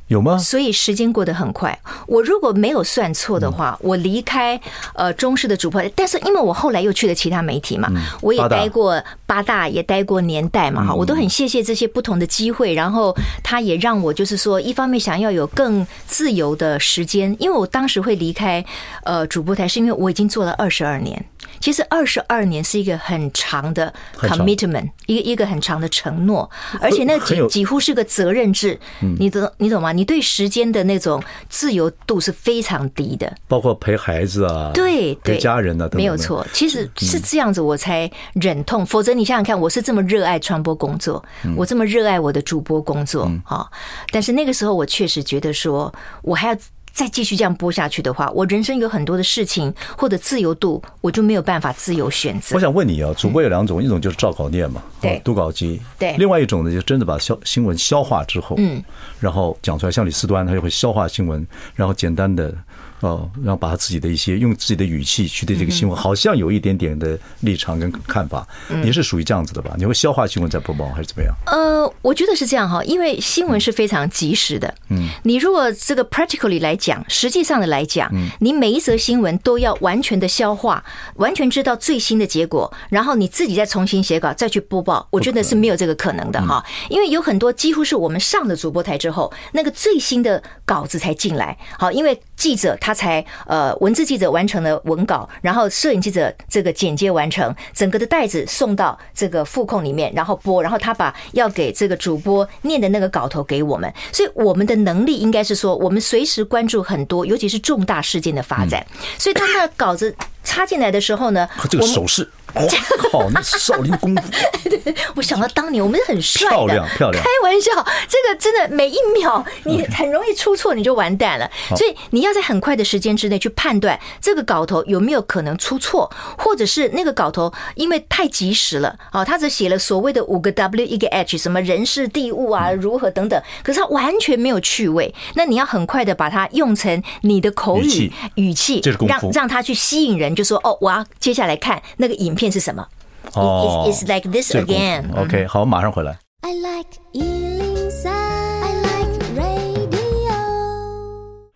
[0.08, 0.36] 有吗？
[0.36, 1.78] 所以时间过得很快。
[2.06, 4.60] 我如果没有算错的话，我离开
[4.94, 7.88] 呃中视的主播，但是因为我后来又去了其他媒体嘛，
[8.20, 12.74] 我也待过八大，也待过年代嘛，哈，我都很谢谢这些不同的机会。
[12.74, 18.62] 然后他也让我就是说，一方面想要有更自由的时间，因为我当时会离开
[19.04, 21.24] 呃主播台，是因为我已经做了二十二年。
[21.60, 26.48] 其实二十二年是一个很长的 commitment，一个一个很长的承诺，
[26.80, 28.78] 而且那几几乎是个责任制。
[29.18, 29.92] 你懂你懂吗？
[29.92, 36.46] 你对时间的那种自由度是非常低的，包括陪孩子啊，对，陪家人啊，没有错。
[36.52, 38.84] 其实是这样子，我才忍痛。
[38.84, 41.24] 否则你想想看，我是这么热爱传播工作，
[41.56, 43.66] 我这么热爱我的主播工作啊，
[44.10, 46.56] 但是那个时候我确实觉得说，我还要。
[46.94, 52.54] 再继续这样播下去的话，我人生有很多的事情或者自由度，我就没有办法自由选择。
[52.54, 58.82] 我想问你啊，主播有两种，一种就是照稿念嘛，对，读稿机，对，另外一种呢，就真的把消新闻消化之后，嗯，
[59.18, 62.54] 然后讲出来，像李四端，他就会消化新闻，然后简单的。
[63.00, 68.46] 哦，然后把他自己的一些用自己的语气去对这个新闻，好像有一点点的立场跟看法。
[68.82, 69.74] 你是属于这样子的吧？
[69.76, 71.34] 你会消化新闻再播报还是怎么样？
[71.46, 74.72] 呃，我觉得是这样哈，因为新闻是非常及时的。
[74.88, 80.82] 嗯，你如果这个 practically 来讲，实际上的来讲，你每一则新闻都要完全的消化，
[81.16, 86.64] 完全知道最新的结果，然后你自己再重新写稿再去播报，我觉得是没有这个可能的哈。
[86.88, 91.58] 因为有很多几乎是我们上了主播台之后，那个最新的稿子才进来。
[91.78, 92.93] 好，因为记者他。
[92.94, 108.86] 才呃，文字记者完成了文稿，然后摄影记者这个剪接完成，整个的袋子送到这个副控里面，然后播，然后他把要给这个主播念的那个稿头给我们，所以我们的能力应该是说，我们随时关注很多，尤其是重大事件的发展，
[109.18, 112.30] 所以他那稿子插进来的时候呢，这个手势。
[112.54, 112.62] 哦，
[113.10, 113.28] 靠！
[113.30, 114.22] 那少林功夫，
[114.70, 117.20] 对， 我想到当年我们是很帅的，漂亮漂亮。
[117.20, 117.72] 开玩笑，
[118.08, 121.50] 这个真的每一秒你很容易出错，你就完蛋了。
[121.70, 135.12] 所以你要在很快的时间之内去判断这个稿头有没有可能出错，或者是那个稿头因为太及时了啊，他只写了所谓的五个 W 一个 H，什么人事地物啊，如何等等，可是他完全没有趣味。
[135.34, 142.44] 那你要很快的把它用成你的口语语气，让让他去吸引人，就说哦，我要接下来看那个影片。
[142.54, 142.86] 是什么？
[143.32, 145.06] 哦，It's like this again.
[145.16, 146.16] OK，好，我马上回来。
[146.42, 150.30] I like 103, I like radio.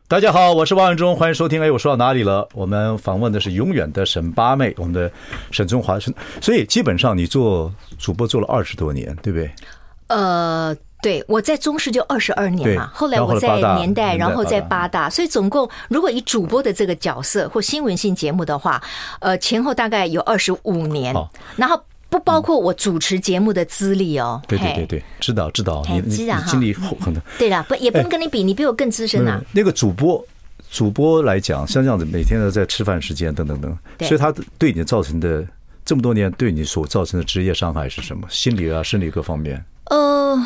[0.09, 1.63] 大家好，我是王永忠，欢迎收听。
[1.63, 2.49] 哎，我说到哪里了？
[2.53, 5.09] 我们访问的是永远的沈八妹，我们的
[5.53, 5.97] 沈中华。
[6.41, 9.49] 所以基本上你做主播做了二十多年，对不对？
[10.09, 10.75] 呃。
[11.01, 18.83] 对，我在中视就二十二年嘛，后来我在年代，然后在八大，所以总共如果以主播的这个角色或新闻性节目的话，
[19.21, 21.15] 呃，前后大概有二十五年，
[21.55, 24.43] 然后不包括我主持节目的资历哦。
[24.49, 26.17] 对对对对，知道知道，你你
[26.49, 27.23] 经历很多。
[27.39, 29.41] 对了，不也不能跟你比，你比我更资深啊。
[29.53, 30.27] 那个主播，
[30.69, 35.47] 主播来讲，像这样子，每天都在吃饭时间等等等，所以他对你造成的
[35.85, 38.27] 这么多年对你所造成的职业伤害是什么？
[38.29, 39.65] 心理啊，生理各方面。
[39.91, 40.37] 呃。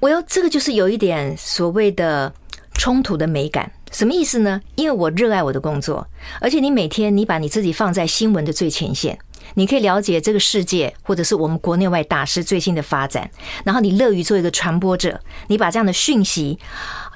[0.00, 2.32] 我要这个就是有一点所谓的
[2.74, 4.60] 冲突的美感，什么意思呢？
[4.74, 6.06] 因为我热爱我的工作，
[6.40, 9.18] 而且你每天你把你自己放在新闻的最前线，
[9.54, 13.30] 你可以了解这个世界或者是我们国内外大事最新的发展，
[13.62, 16.58] 然后你乐于做一个传播者，你把这样的讯息、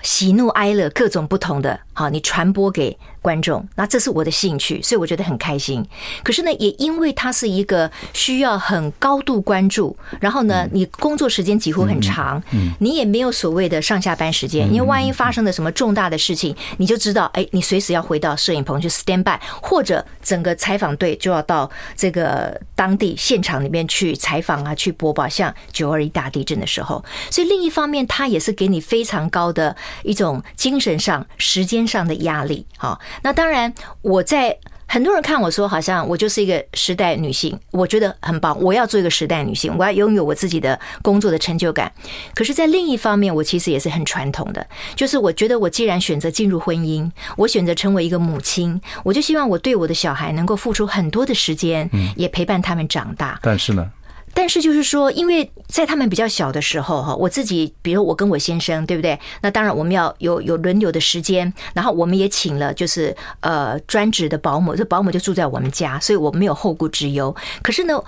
[0.03, 5.83] 喜怒哀乐各种不同的好，你传播给观众，那这是我的兴趣，所以我觉得很开心。
[6.23, 12.43] 可是呢，也因为它是一个需要很高度关注，然后呢，你工作时间几乎很长，
[12.81, 27.03] 你也没有所谓的上下班时间，因为万一发生了什么重大的事情，你就知道，哎，你随时要回到摄影棚去 stand by，或者整个采访队就要到这个当地现场里面去采访啊，去播报，像九二一大地震的时候。
[27.31, 33.73] 所以另一方面，它也是给你非常高的一种精神上、时间上的压力，好，那当然，
[34.03, 38.57] 我在很多人看我说，好像我就是一个时代女性，我觉得很棒。
[38.61, 41.91] 我要做一个时代女性，我要拥有我自己的工作的成就感。
[42.35, 53.39] 可是，在另一方面，我其实也是很传统的，就是我觉得我既然选择进入婚姻，我选择成为一个母亲，我就希望我对我的小孩能够付出很多的时间，也陪伴他们长大。
[53.43, 53.91] 但是呢？
[54.35, 59.19] 但是就是说，因为在他们比较小的时候哈，我自己，比如我跟我先生，对不对？
[59.43, 67.35] 那当然我们要有有轮流的时间，然后我们也请了就是呃专职的保姆，这保姆就住在我们家，所以我没有后顾之忧。
[67.63, 68.03] 可是呢，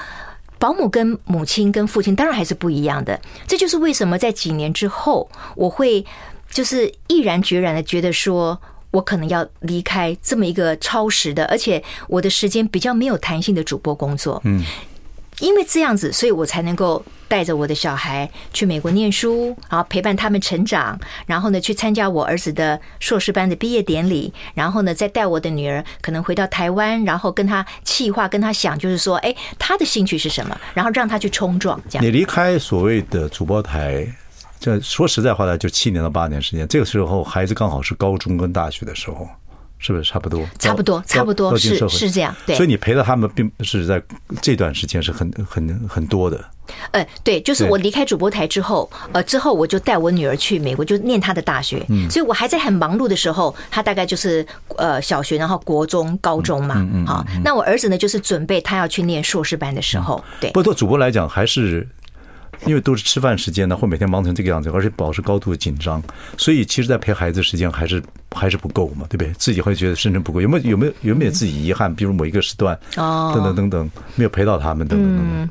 [0.58, 3.20] 保姆跟母亲跟父亲当然还是不一样的。
[3.46, 6.04] 这就是为什么在几年之后，我会
[6.50, 8.60] 就是毅然决然的觉得说，
[8.90, 14.40] 我可能要离开这么一个超时的，而且我的时间比较没有弹性的主播工作。
[14.44, 14.64] 嗯。
[15.40, 31.78] 因为这样子，所以我才能够带着我的小孩去美国念书，然后陪伴他们成长，然后呢去参加我儿子的硕士班的毕业典礼，然后呢再带我的女儿可能回到台湾，然后跟他企划，跟他想，就是说，哎，他的兴趣是什么，然后让他去冲撞。
[31.88, 34.06] 这样，你离开所谓的主播台，
[34.58, 39.28] 这说实在话呢，就七年到八年时间，这个时候孩子刚好是高中跟大学的时候。
[39.78, 40.46] 是不是差不多？
[40.58, 42.34] 差不多，差不多是是这样。
[42.46, 44.02] 对，所以你陪了他们，并不是在
[44.40, 46.44] 这段时间是很很很多的。
[46.90, 51.84] 呃，对，就是我离开主播台之后，呃，之后我就带我女儿去美国，就念她的大学。
[51.88, 54.44] 嗯，所以我还在很忙碌的时候，她大概就是
[54.76, 56.74] 呃小学，然后国中、高中嘛。
[56.78, 57.06] 嗯嗯。
[57.06, 60.24] 好，那我儿子呢，就是准备他要去念硕士班的时候。
[60.40, 60.50] 对。
[60.50, 61.86] 不过，对主播来讲，还是。
[62.64, 66.02] 因为都是吃饭时间呢，或每天忙成这个样子，而且保持高度的紧张，
[66.38, 69.32] 所以其实，在陪孩子时间还是还是不够嘛，对不对？
[69.34, 70.40] 自己会觉得甚至不够。
[70.40, 71.94] 有没有有没有有没有自己遗憾？
[71.94, 75.50] 比如某一个时段，哦等等等等，没有陪到他们，等等等等。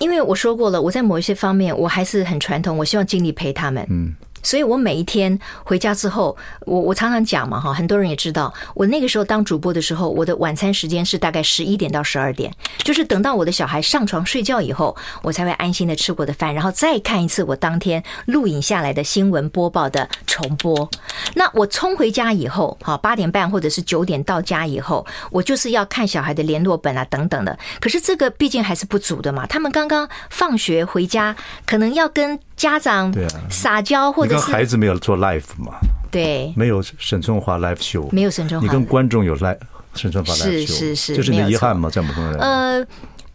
[0.00, 3.86] 因为我说过了，我在某一些方面我还是很传统，我希望尽力陪他们。
[3.88, 4.14] 嗯。
[4.44, 12.52] 所以我每一天回家之后，我我常常讲嘛哈，很多人也知道，我那个时候当主播的时候，我的晚餐时间是大概十一点到十二点，
[12.84, 20.88] 就是等到我的小孩上床睡觉以后，我才会安心的吃过的饭，然后再看一次我当天录影下来的新闻播报的重播。
[21.34, 27.58] 那我冲回家以后，哈，八点半或者是九点到家以后，我就是要看小孩的联络本啊等等的。
[27.80, 32.38] 可是这个毕竟还是不足的嘛，他们刚刚放学回家，可能要跟。
[32.56, 33.12] 家长
[33.50, 35.74] 撒娇，或者是孩子没有做 live 嘛？
[36.10, 38.64] 对，没有沈春华 live show，没有沈春华。
[38.64, 39.58] 你跟观众有 live
[39.94, 41.90] 沈春华 live show，是是是，就是你的遗憾吗？
[41.90, 42.86] 在某种人呃，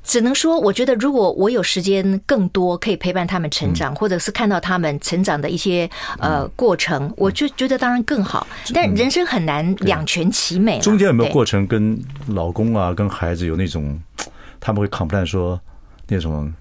[0.04, 8.48] 只能说，我觉得如果我有时间更多，可以陪伴他们成长，或者是看到他们成长的一些呃过程，我就觉得当然更好。
[8.74, 10.80] 但人生很难两全其美。
[10.80, 14.00] 中间有没有过程跟老公啊、跟孩子有那种
[14.60, 15.60] 他们会 complain 说
[16.08, 16.54] 那种？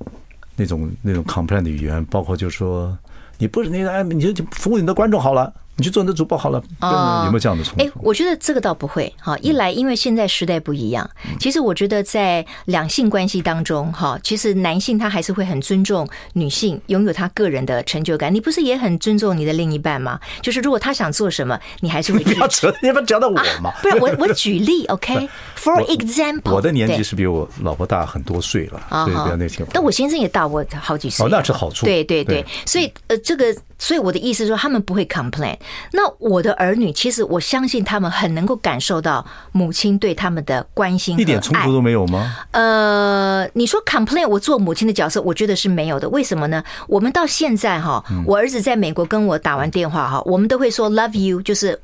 [0.61, 2.99] 那种那种 complain 的语言，包括就是说，
[3.39, 5.53] 你不是那个，哎，你就服务你的观众好了。
[5.79, 7.85] 你去做你的主播好了，有没有这样的冲突？
[7.85, 9.39] 哎，我觉得这个倒不会哈。
[9.39, 11.09] 一来，因为现在时代不一样，
[11.41, 18.35] 其实我觉得在两性关系当中哈，其实男性他还是会很尊重女性拥有他个人的成就感。
[18.35, 20.19] 你不是也很尊重你的另一半吗？
[20.43, 22.19] 就是如果他想做什么，你还是会。
[22.29, 23.73] 不要扯，你不要讲到我嘛。
[23.81, 29.65] 不是我，我举例， OK？For example，我的年纪是比我老婆大很多岁了，所以不要那些。
[29.73, 31.87] 但我先生也大我好几岁，哦，那是好处。
[31.87, 33.57] 对对对，所以呃，这个。
[33.79, 35.57] 所以我的意思是说，他们不会 complain。
[35.93, 42.37] 那我的儿女，其实我相信他们很能够感受到母亲对他们的关心，一点冲突都没有吗？
[42.51, 46.09] 呃，你说 complain，我做母亲的角色，我觉得是没有的。
[46.09, 46.63] 为什么呢？
[46.89, 51.79] 我们到现在哈，我儿子在美国跟我打完电话哈，我们都会说 love you，就是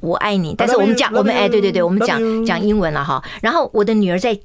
[0.00, 0.54] 我爱你。
[0.56, 3.22] 但是我们讲我们哎，对对对，我们讲讲英文了哈。
[3.42, 4.38] 然后我的女儿在。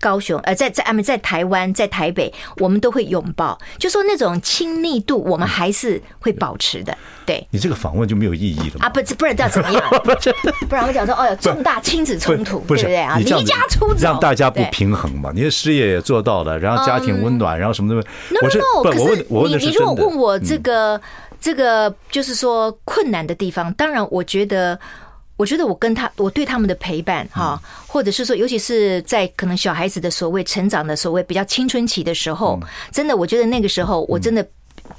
[0.00, 6.96] 高雄，呃，在在啊，在台湾，在台北，我们都会拥抱，就说那种亲密度，我们还是会保持的。
[7.26, 8.88] 对，你这个访问就没有意义了啊！
[8.88, 9.82] 不，不然叫怎么样？
[10.68, 13.18] 不然我讲说，哦，有重大亲子冲突，对不对啊？
[13.18, 15.30] 离家出走，让大家不平衡嘛？
[15.34, 17.96] 你的事业也做到了，然后家庭温暖，然后什么的。
[18.30, 18.90] No no no！
[18.90, 21.00] 可是你你如果问我这个
[21.40, 24.78] 这个，就是说困难的地方，当然我觉得。
[25.40, 32.60] 我觉得我跟他，我对他们的陪伴，哈，或者是说，尤其是在可能小孩子的所谓成长的所谓比较青春期的时候，
[32.92, 34.46] 真的，我觉得那个时候，我真的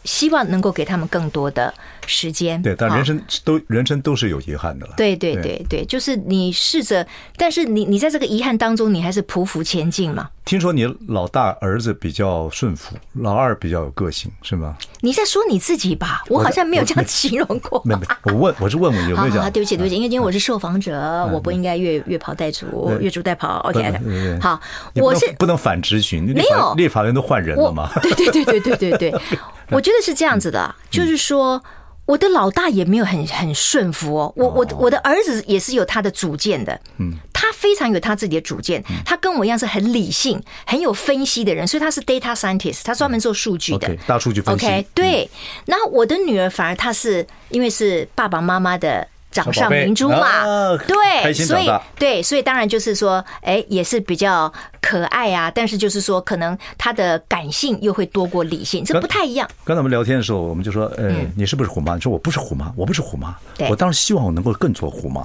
[0.03, 1.71] 希望能够给他们更多的
[2.07, 2.61] 时间。
[2.61, 4.93] 对，但人生都人生都是有遗憾的了。
[4.97, 7.05] 对对对对，就是你试着，
[7.37, 10.29] 但是你你在这个遗憾当中，你还是匍匐前进嘛。
[10.43, 14.75] 听说你老大儿子比较顺服，老二比较有个性，是吗？
[15.01, 17.81] 你在说你自己吧，我好像没有这样形容过。
[17.85, 19.49] 没没，我问我是问问有没有讲。
[19.53, 20.99] 对不起对不起，因为今天我是受访者，
[21.31, 23.59] 我不应该越越跑带主，越俎代庖。
[23.59, 24.59] OK，好，
[24.95, 27.91] 我是不能反质询，没有，立法院都换人了嘛？
[28.01, 29.13] 对对对对对对对，
[29.69, 31.63] 我觉得是这样子的，就是说。
[32.12, 44.66] 我的老大也没有很很顺服哦，我我我的儿子也是有他的主见的，嗯，他非常有他自己的主见，他跟我一样是很理性、很有分析的人，所以他是 data scientist，他专门做数据的，大数据分析。
[44.66, 45.30] OK，对。
[45.66, 49.07] 然后我的女儿反而她是因为是爸爸妈妈的。
[49.32, 54.51] 掌上明珠嘛，对，所以对，所以当然就是说，哎，也是比较
[54.82, 55.49] 可爱啊。
[55.49, 59.49] 但是就是说，可能他的感性又会多过理性，这不太一样。
[59.63, 61.95] 刚才我们聊天的时候，我们就说，呃，你是不是虎妈？
[61.95, 63.36] 你说我不是虎妈，我不是虎妈。
[63.69, 65.21] 我当然希望我能够更做虎妈。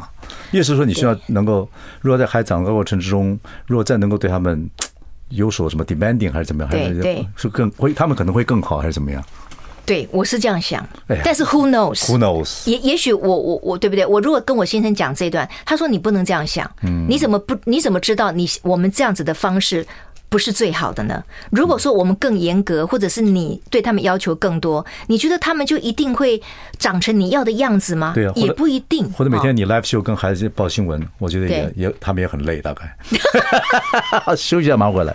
[0.52, 1.68] 意思是说，你需要能够，
[2.00, 4.70] 如果在孩子长大过程之中，如果再能够对他们
[5.30, 9.20] 有所什么 demanding 还是怎么样，还是是更会，他们可能会更好，还是怎么样？
[9.86, 10.84] 对，我是这样想，
[11.24, 12.68] 但是 who knows？Who knows？
[12.68, 14.04] 也也许我我我对不对？
[14.04, 16.68] 我如果跟我先生讲这一段，他说你不能这样想，
[17.08, 17.56] 你怎么不？
[17.64, 19.86] 你怎么知道你我们这样子的方式
[20.28, 21.22] 不是最好的呢？
[21.50, 26.42] 如果说我们更严格，或者是你对他们要求更多，你觉得他们就一定会
[26.78, 28.10] 长成你要的样子吗？
[28.12, 29.08] 对啊，也不一定。
[29.12, 32.96] 或者每天你 live show 跟孩子报新闻，我觉得也也他们也很累，大概。
[34.36, 35.14] 休息一下，马上回来。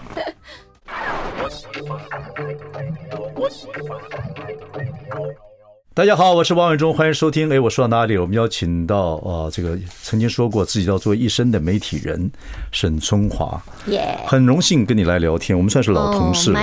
[5.93, 7.51] 大家好，我是王伟忠，欢迎收听。
[7.51, 8.17] 哎，我说到哪里？
[8.17, 12.31] 我们邀请到啊，这个曾经说过自己要做一生的媒体人
[12.71, 15.55] 沈春华，耶，很荣幸跟你来聊天。
[15.55, 16.61] 我们算是老同事了。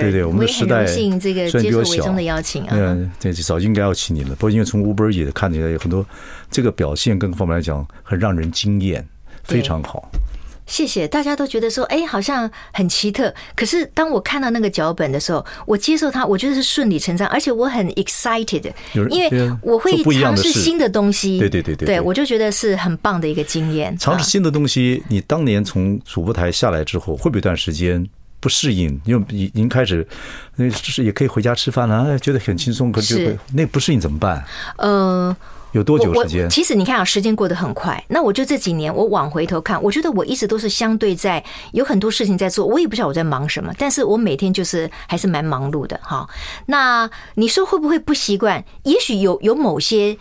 [0.00, 2.02] 对对，我们的时代虽然比较小，
[2.70, 4.30] 嗯，对早就应该要请你了。
[4.30, 6.04] 不过因为从 Uber 也看起来有很多
[6.50, 9.06] 这个表现，各个方面来讲，很让人惊艳，
[9.44, 10.08] 非常好。
[10.66, 13.32] 谢谢，大家都觉得说，哎，好像很奇特。
[13.54, 18.72] 可是当我看到那个脚本的时候，我接受它，我觉得是顺理成章，而且我很 excited，
[19.10, 21.38] 因为我会尝试新的东西。
[21.38, 23.96] 对对对对，对我就觉得是很棒的一个经验。
[23.96, 28.04] 尝试新的东西，你当年从主播台下来之后，会不会一段时间
[28.40, 29.00] 不适应？
[29.04, 30.06] 因为已经开始，
[30.56, 34.44] 那是也可以回家吃饭了，觉得很轻松，可是那不适应怎么办？
[34.78, 35.36] 呃。
[35.76, 36.48] 有多久时间？
[36.48, 38.02] 其实你看啊，时间过得很快。
[38.08, 42.64] 那我就这几年，我往回头看，我觉得我一直都是相对在有很多事情在做。
[42.64, 46.26] 我也不知道我在忙什么，但是我每天就是还是蛮忙碌的哈。
[46.66, 48.64] 那你说会不会不习惯？
[48.84, 50.16] 也许有有某些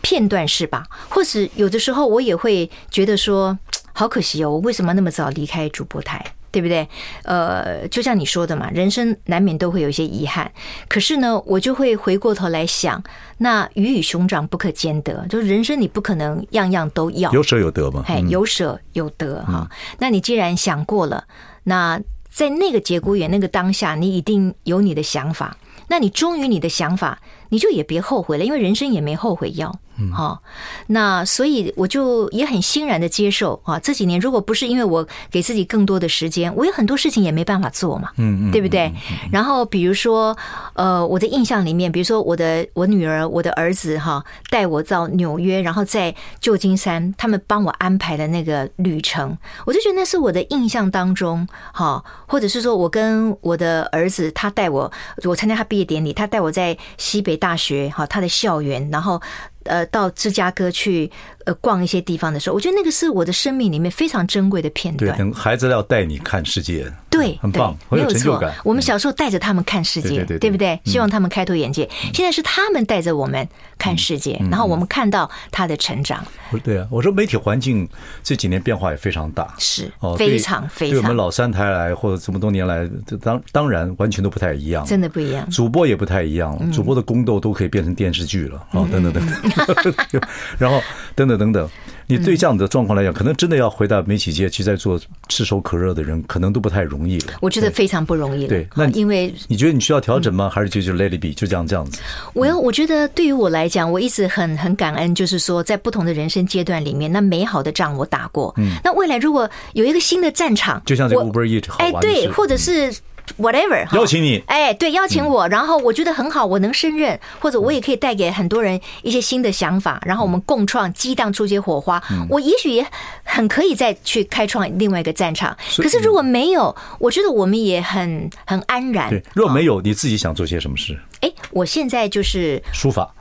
[0.00, 0.84] 片段是吧？
[1.08, 3.56] 或是有的时候我也会觉得说，
[3.92, 6.24] 好可惜哦，我为什么那么早离开主播台？
[6.56, 6.88] 对不对？
[7.24, 10.50] 呃，就像你说的嘛，人生难免都会有一些遗憾。
[10.88, 13.02] 可是呢，我就会回过头来想，
[13.36, 18.02] 那鱼与熊掌不可兼得，就是人生你不可能样样都要，有舍有得嘛。
[18.06, 19.68] 哎，有舍有得哈。
[19.98, 21.24] 那你既然想过了，
[21.64, 22.00] 那
[22.30, 25.58] 在那个节骨眼、那个当下，你一定有你的想法。
[25.88, 29.78] 那你忠于你的想法，你就也别后悔了，因为人生也没后悔药。
[29.98, 30.42] 嗯，好，
[30.88, 33.78] 那所以我就也很欣然的接受啊。
[33.78, 38.92] 这几年如果不是因为我给自己更多的时间，我有很多事情也没办法做嘛，嗯嗯，对不对？
[39.32, 40.36] 然后比如说，
[40.74, 54.90] 呃，我的印象里面，比如说我的我女儿、我的儿子哈，带我到纽约，然后在旧金山，他们帮我安排的那个旅程，我就觉得那是我的印象当中，哈，或者是说我跟我的儿子，他带我，
[55.24, 59.20] 我参加他毕业典礼，他带我在西北大学哈，他的校园，然后。
[59.68, 61.10] 呃，到芝加哥去
[61.46, 65.16] 呃逛一些地方的时候，我觉得那个是我的生命里面非常珍贵的片段。
[65.16, 68.52] 对，孩子要带你看世界，对，很棒，很有成就感。
[68.62, 70.78] 我们小时候带着他们看世界，对不对？
[70.84, 71.88] 希望他们开拓眼界。
[72.12, 76.24] 现在是他们带着我们看世界，然后我们看到他的成长。
[76.62, 77.88] 对啊，我说媒体环境
[78.22, 80.96] 这几年变化也非常大，是哦，非常非常。
[80.96, 82.88] 对我们老三台来或者这么多年来，
[83.20, 85.48] 当当然完全都不太一样，真的不一样。
[85.50, 89.94] 主播也不太一样了，主播的宫斗都可以变成电视剧了啊，等等等等。
[90.58, 90.82] 然后
[91.14, 91.68] 等等等等，
[92.06, 97.34] 你对这样的状况来讲，可能真的要回到媒体界，其实在做炙手可热的人，可能都不太容易了。
[97.40, 98.46] 我觉得非常不容易。
[98.46, 100.48] 对，那因为你觉得你需要调整吗？
[100.48, 102.00] 还是就就 let it be，就这样这样子？
[102.32, 108.54] 我要我觉得对于我来讲，我一直很很感恩，就是说在不同的人生阶段里面，那美好的仗我打过。
[108.56, 112.94] 嗯，那未来如果有一个新的战场，就像这个 Uber 的事，哎，对，或者是。
[113.38, 122.02] Whatever，邀请你，哎，对，邀请我，然后我觉得很好，我能胜任，或者我也可以带给很多人一些新的想法，然后我们共创，激荡出一些火花。
[122.30, 122.86] 我也许也
[123.24, 125.54] 很可以再去开创另外一个战场。
[125.76, 129.10] 可是如果没有，我觉得我们也很很安然。
[129.10, 130.98] 对，如果没有，你自己想做些什么事？
[131.20, 133.12] 哎，我现在就是书法。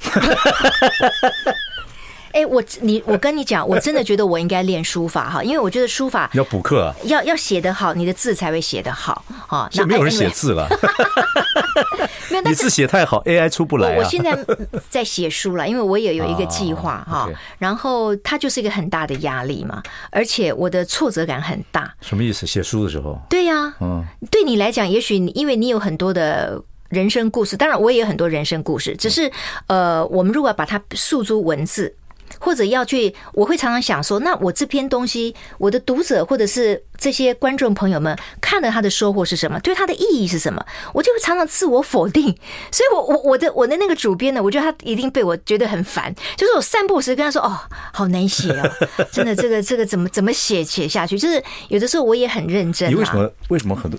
[2.34, 9.70] 哎，我你我跟你讲，我真的觉得我应该练书法哈，因为我觉得书法要补课啊，要要写得好，你的字才会写得好哈。
[9.74, 10.68] 那没有人写字了，
[12.30, 13.98] 没有， 你字写太好，AI 出不来啊。
[13.98, 14.36] 我现在
[14.90, 19.80] 在写书了，因为我也有一个计划哈，然后它就是一个很大的压力嘛，
[20.10, 21.94] 而且我的挫折感很大。
[22.00, 22.44] 什么意思？
[22.44, 23.16] 写书的时候？
[23.30, 29.30] 对呀，嗯，对你来讲，也许你因为你有很多的人生故事，当然我也有很多人生故事，只是
[29.68, 31.94] 呃，我们如果要把它诉诸文字。
[32.38, 39.58] 或者要去，我会常常想说，那我这篇东西，我的读者或者是这些观众朋友们看了他的收获是什么？
[39.60, 40.64] 对他的意义是什么？
[40.92, 42.24] 我就会常常自我否定。
[42.70, 46.14] 所以我 我我的我的那个主编呢，我觉得他一定被我觉得很烦。
[46.36, 47.58] 就是我散步时跟他说，哦，
[47.92, 48.70] 好难写哦，
[49.12, 51.18] 真的这个这个怎么怎么写写下去？
[51.18, 52.90] 就是有的时候我也很认真。
[52.90, 53.98] 你为什么为什么很多？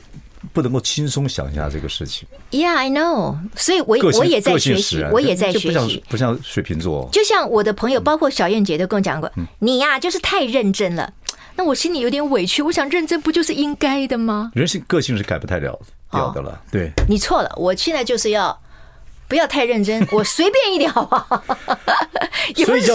[0.56, 2.26] 不能够轻松想一下这个事情。
[2.50, 3.38] Yeah, I know。
[3.58, 6.02] 所以我我也在学习，我也在学习。
[6.08, 9.30] 不像水瓶座，就像我的朋友，包括小燕姐都跟我讲过，
[9.60, 11.12] 你呀就是太认真了。
[11.58, 12.62] 那我心里有点委屈。
[12.62, 14.52] 我想认真不就是应该的吗？
[14.56, 15.78] 人性个性是改不太了
[16.12, 16.62] 了的了。
[16.72, 17.52] 对，你错了。
[17.58, 18.58] 我现在就是要
[19.28, 21.44] 不要太认真， 我随便一点好不好？
[22.64, 22.94] 所以叫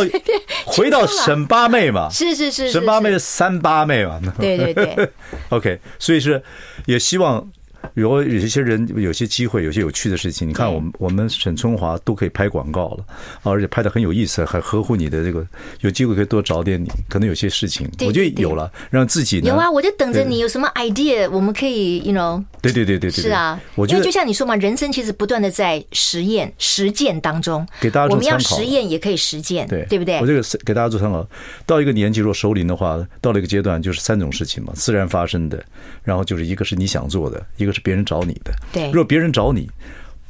[0.65, 4.21] 回到沈八妹嘛，是是是，沈八妹的三八妹嘛。
[4.39, 5.11] 对对对。
[5.51, 6.43] OK，所以是
[6.87, 7.51] 也希望。
[7.95, 10.49] 有有一些人有些机会，有些有趣的事情。
[10.49, 13.05] 你看，我们我们沈春华都可以拍广告了，
[13.43, 15.47] 而且拍的很有意思，很合乎你的这个。
[15.81, 28.11] 有机会可以多找点你，可能有些事情，我觉得有了，让自己有啊，我就等着你有什么 idea，我们可以，you know，对对对对对，是啊，我觉得就像你说嘛，人生其实不断的在实验实践当中，给大家。
[28.13, 30.21] 我们要实验也可以实践，对对不对？
[30.21, 31.27] 我这个给大家做参考。
[31.67, 35.63] 到一个年纪，如果熟龄的话，到了一个阶段，就是三种事情嘛，自然发生的，
[36.03, 38.53] 然后就是一个是你想做的，一个是别人找你的。
[38.73, 39.71] 对，如果别人找你，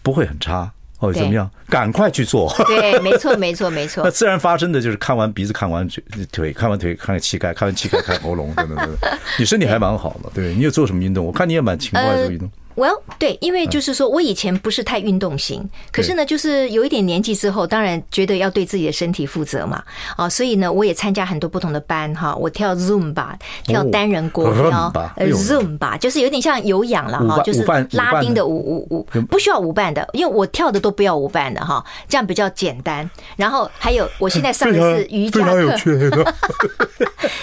[0.03, 1.51] 不会很差哦，怎么样？
[1.69, 2.53] 赶快去做。
[2.67, 4.03] 对，没错，没错，没错。
[4.05, 9.19] 那自然发生的就是看完鼻子，看完腿，腿看完腿，看看膝盖，看完膝盖，看喉咙，等等等等。
[9.39, 11.25] 你身体还蛮好的，对，你有做什么运动？
[11.25, 12.51] 我看你也蛮勤快做运动。
[12.81, 19.85] Well，对，因为就是说我以前不是太运动型，可是呢，就是有一点年纪之后，当然觉得要对自己的身体负责嘛，
[20.17, 23.35] 啊，所以呢，我也参加很多不同的班哈，我跳 Zumba，
[23.67, 27.63] 跳单人国 标，Zumba，就是有点像有氧了哈，就是
[27.93, 33.09] 拉丁的舞舞舞，不需要舞伴的，因为我跳的都不要舞伴的哈，这样比较简单。
[33.37, 35.77] 然后还有，我现在上的 是瑜伽课，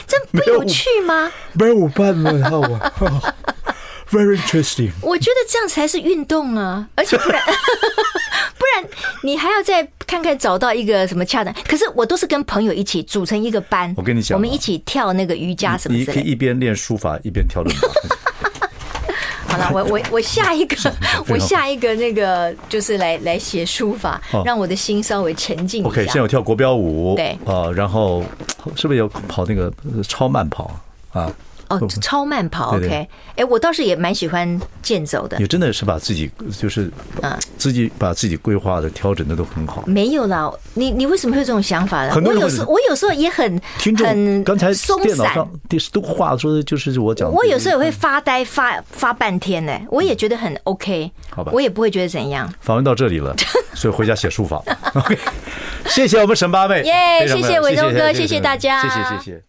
[0.07, 1.31] 这不有趣吗？
[1.53, 3.35] 没有舞伴了，好吧。
[4.11, 4.91] Very interesting。
[5.01, 7.41] 我觉得这样才是运动啊，而且不然
[8.57, 8.89] 不然
[9.23, 11.53] 你还要再看看找到一个什么恰当。
[11.67, 15.99] 可是我都是跟朋友一起组成一个班，我跟你讲，我们一起跳那个瑜伽什么的。
[15.99, 17.87] 你可以一边练书法一边跳伦巴。
[19.49, 20.75] 好了，我我我下一个，
[21.27, 25.89] 我下一个那个就是来来写书法，让我的心稍微沉静一下。
[25.89, 28.23] OK，现在有跳国标舞，对啊，然后
[28.75, 29.71] 是不是有跑那个
[30.07, 30.79] 超慢跑
[31.13, 31.31] 啊？
[31.69, 35.37] 哦， 超慢跑，OK，哎，我倒是也蛮喜欢健走的。
[35.39, 36.91] 你真的是把自己就是
[37.21, 39.83] 嗯，自己把自己规划的调整的都很好。
[39.85, 42.13] 没有啦，你你为什么会有这种想法呢？
[42.25, 43.95] 我有时我有时候也很听
[44.43, 45.49] 刚才电脑上
[45.91, 47.31] 都话说的就是我讲。
[47.31, 52.51] 我有时候也会发呆发发半天呢，我也觉得很 OK，好吧，我也不会觉得怎样。
[52.61, 53.35] 访问到这里了，
[53.75, 54.61] 所以回家写书法。
[54.93, 55.17] OK，
[55.85, 59.46] 谢谢我们沈八妹，耶，谢谢伟东哥，谢谢大家，谢谢谢谢。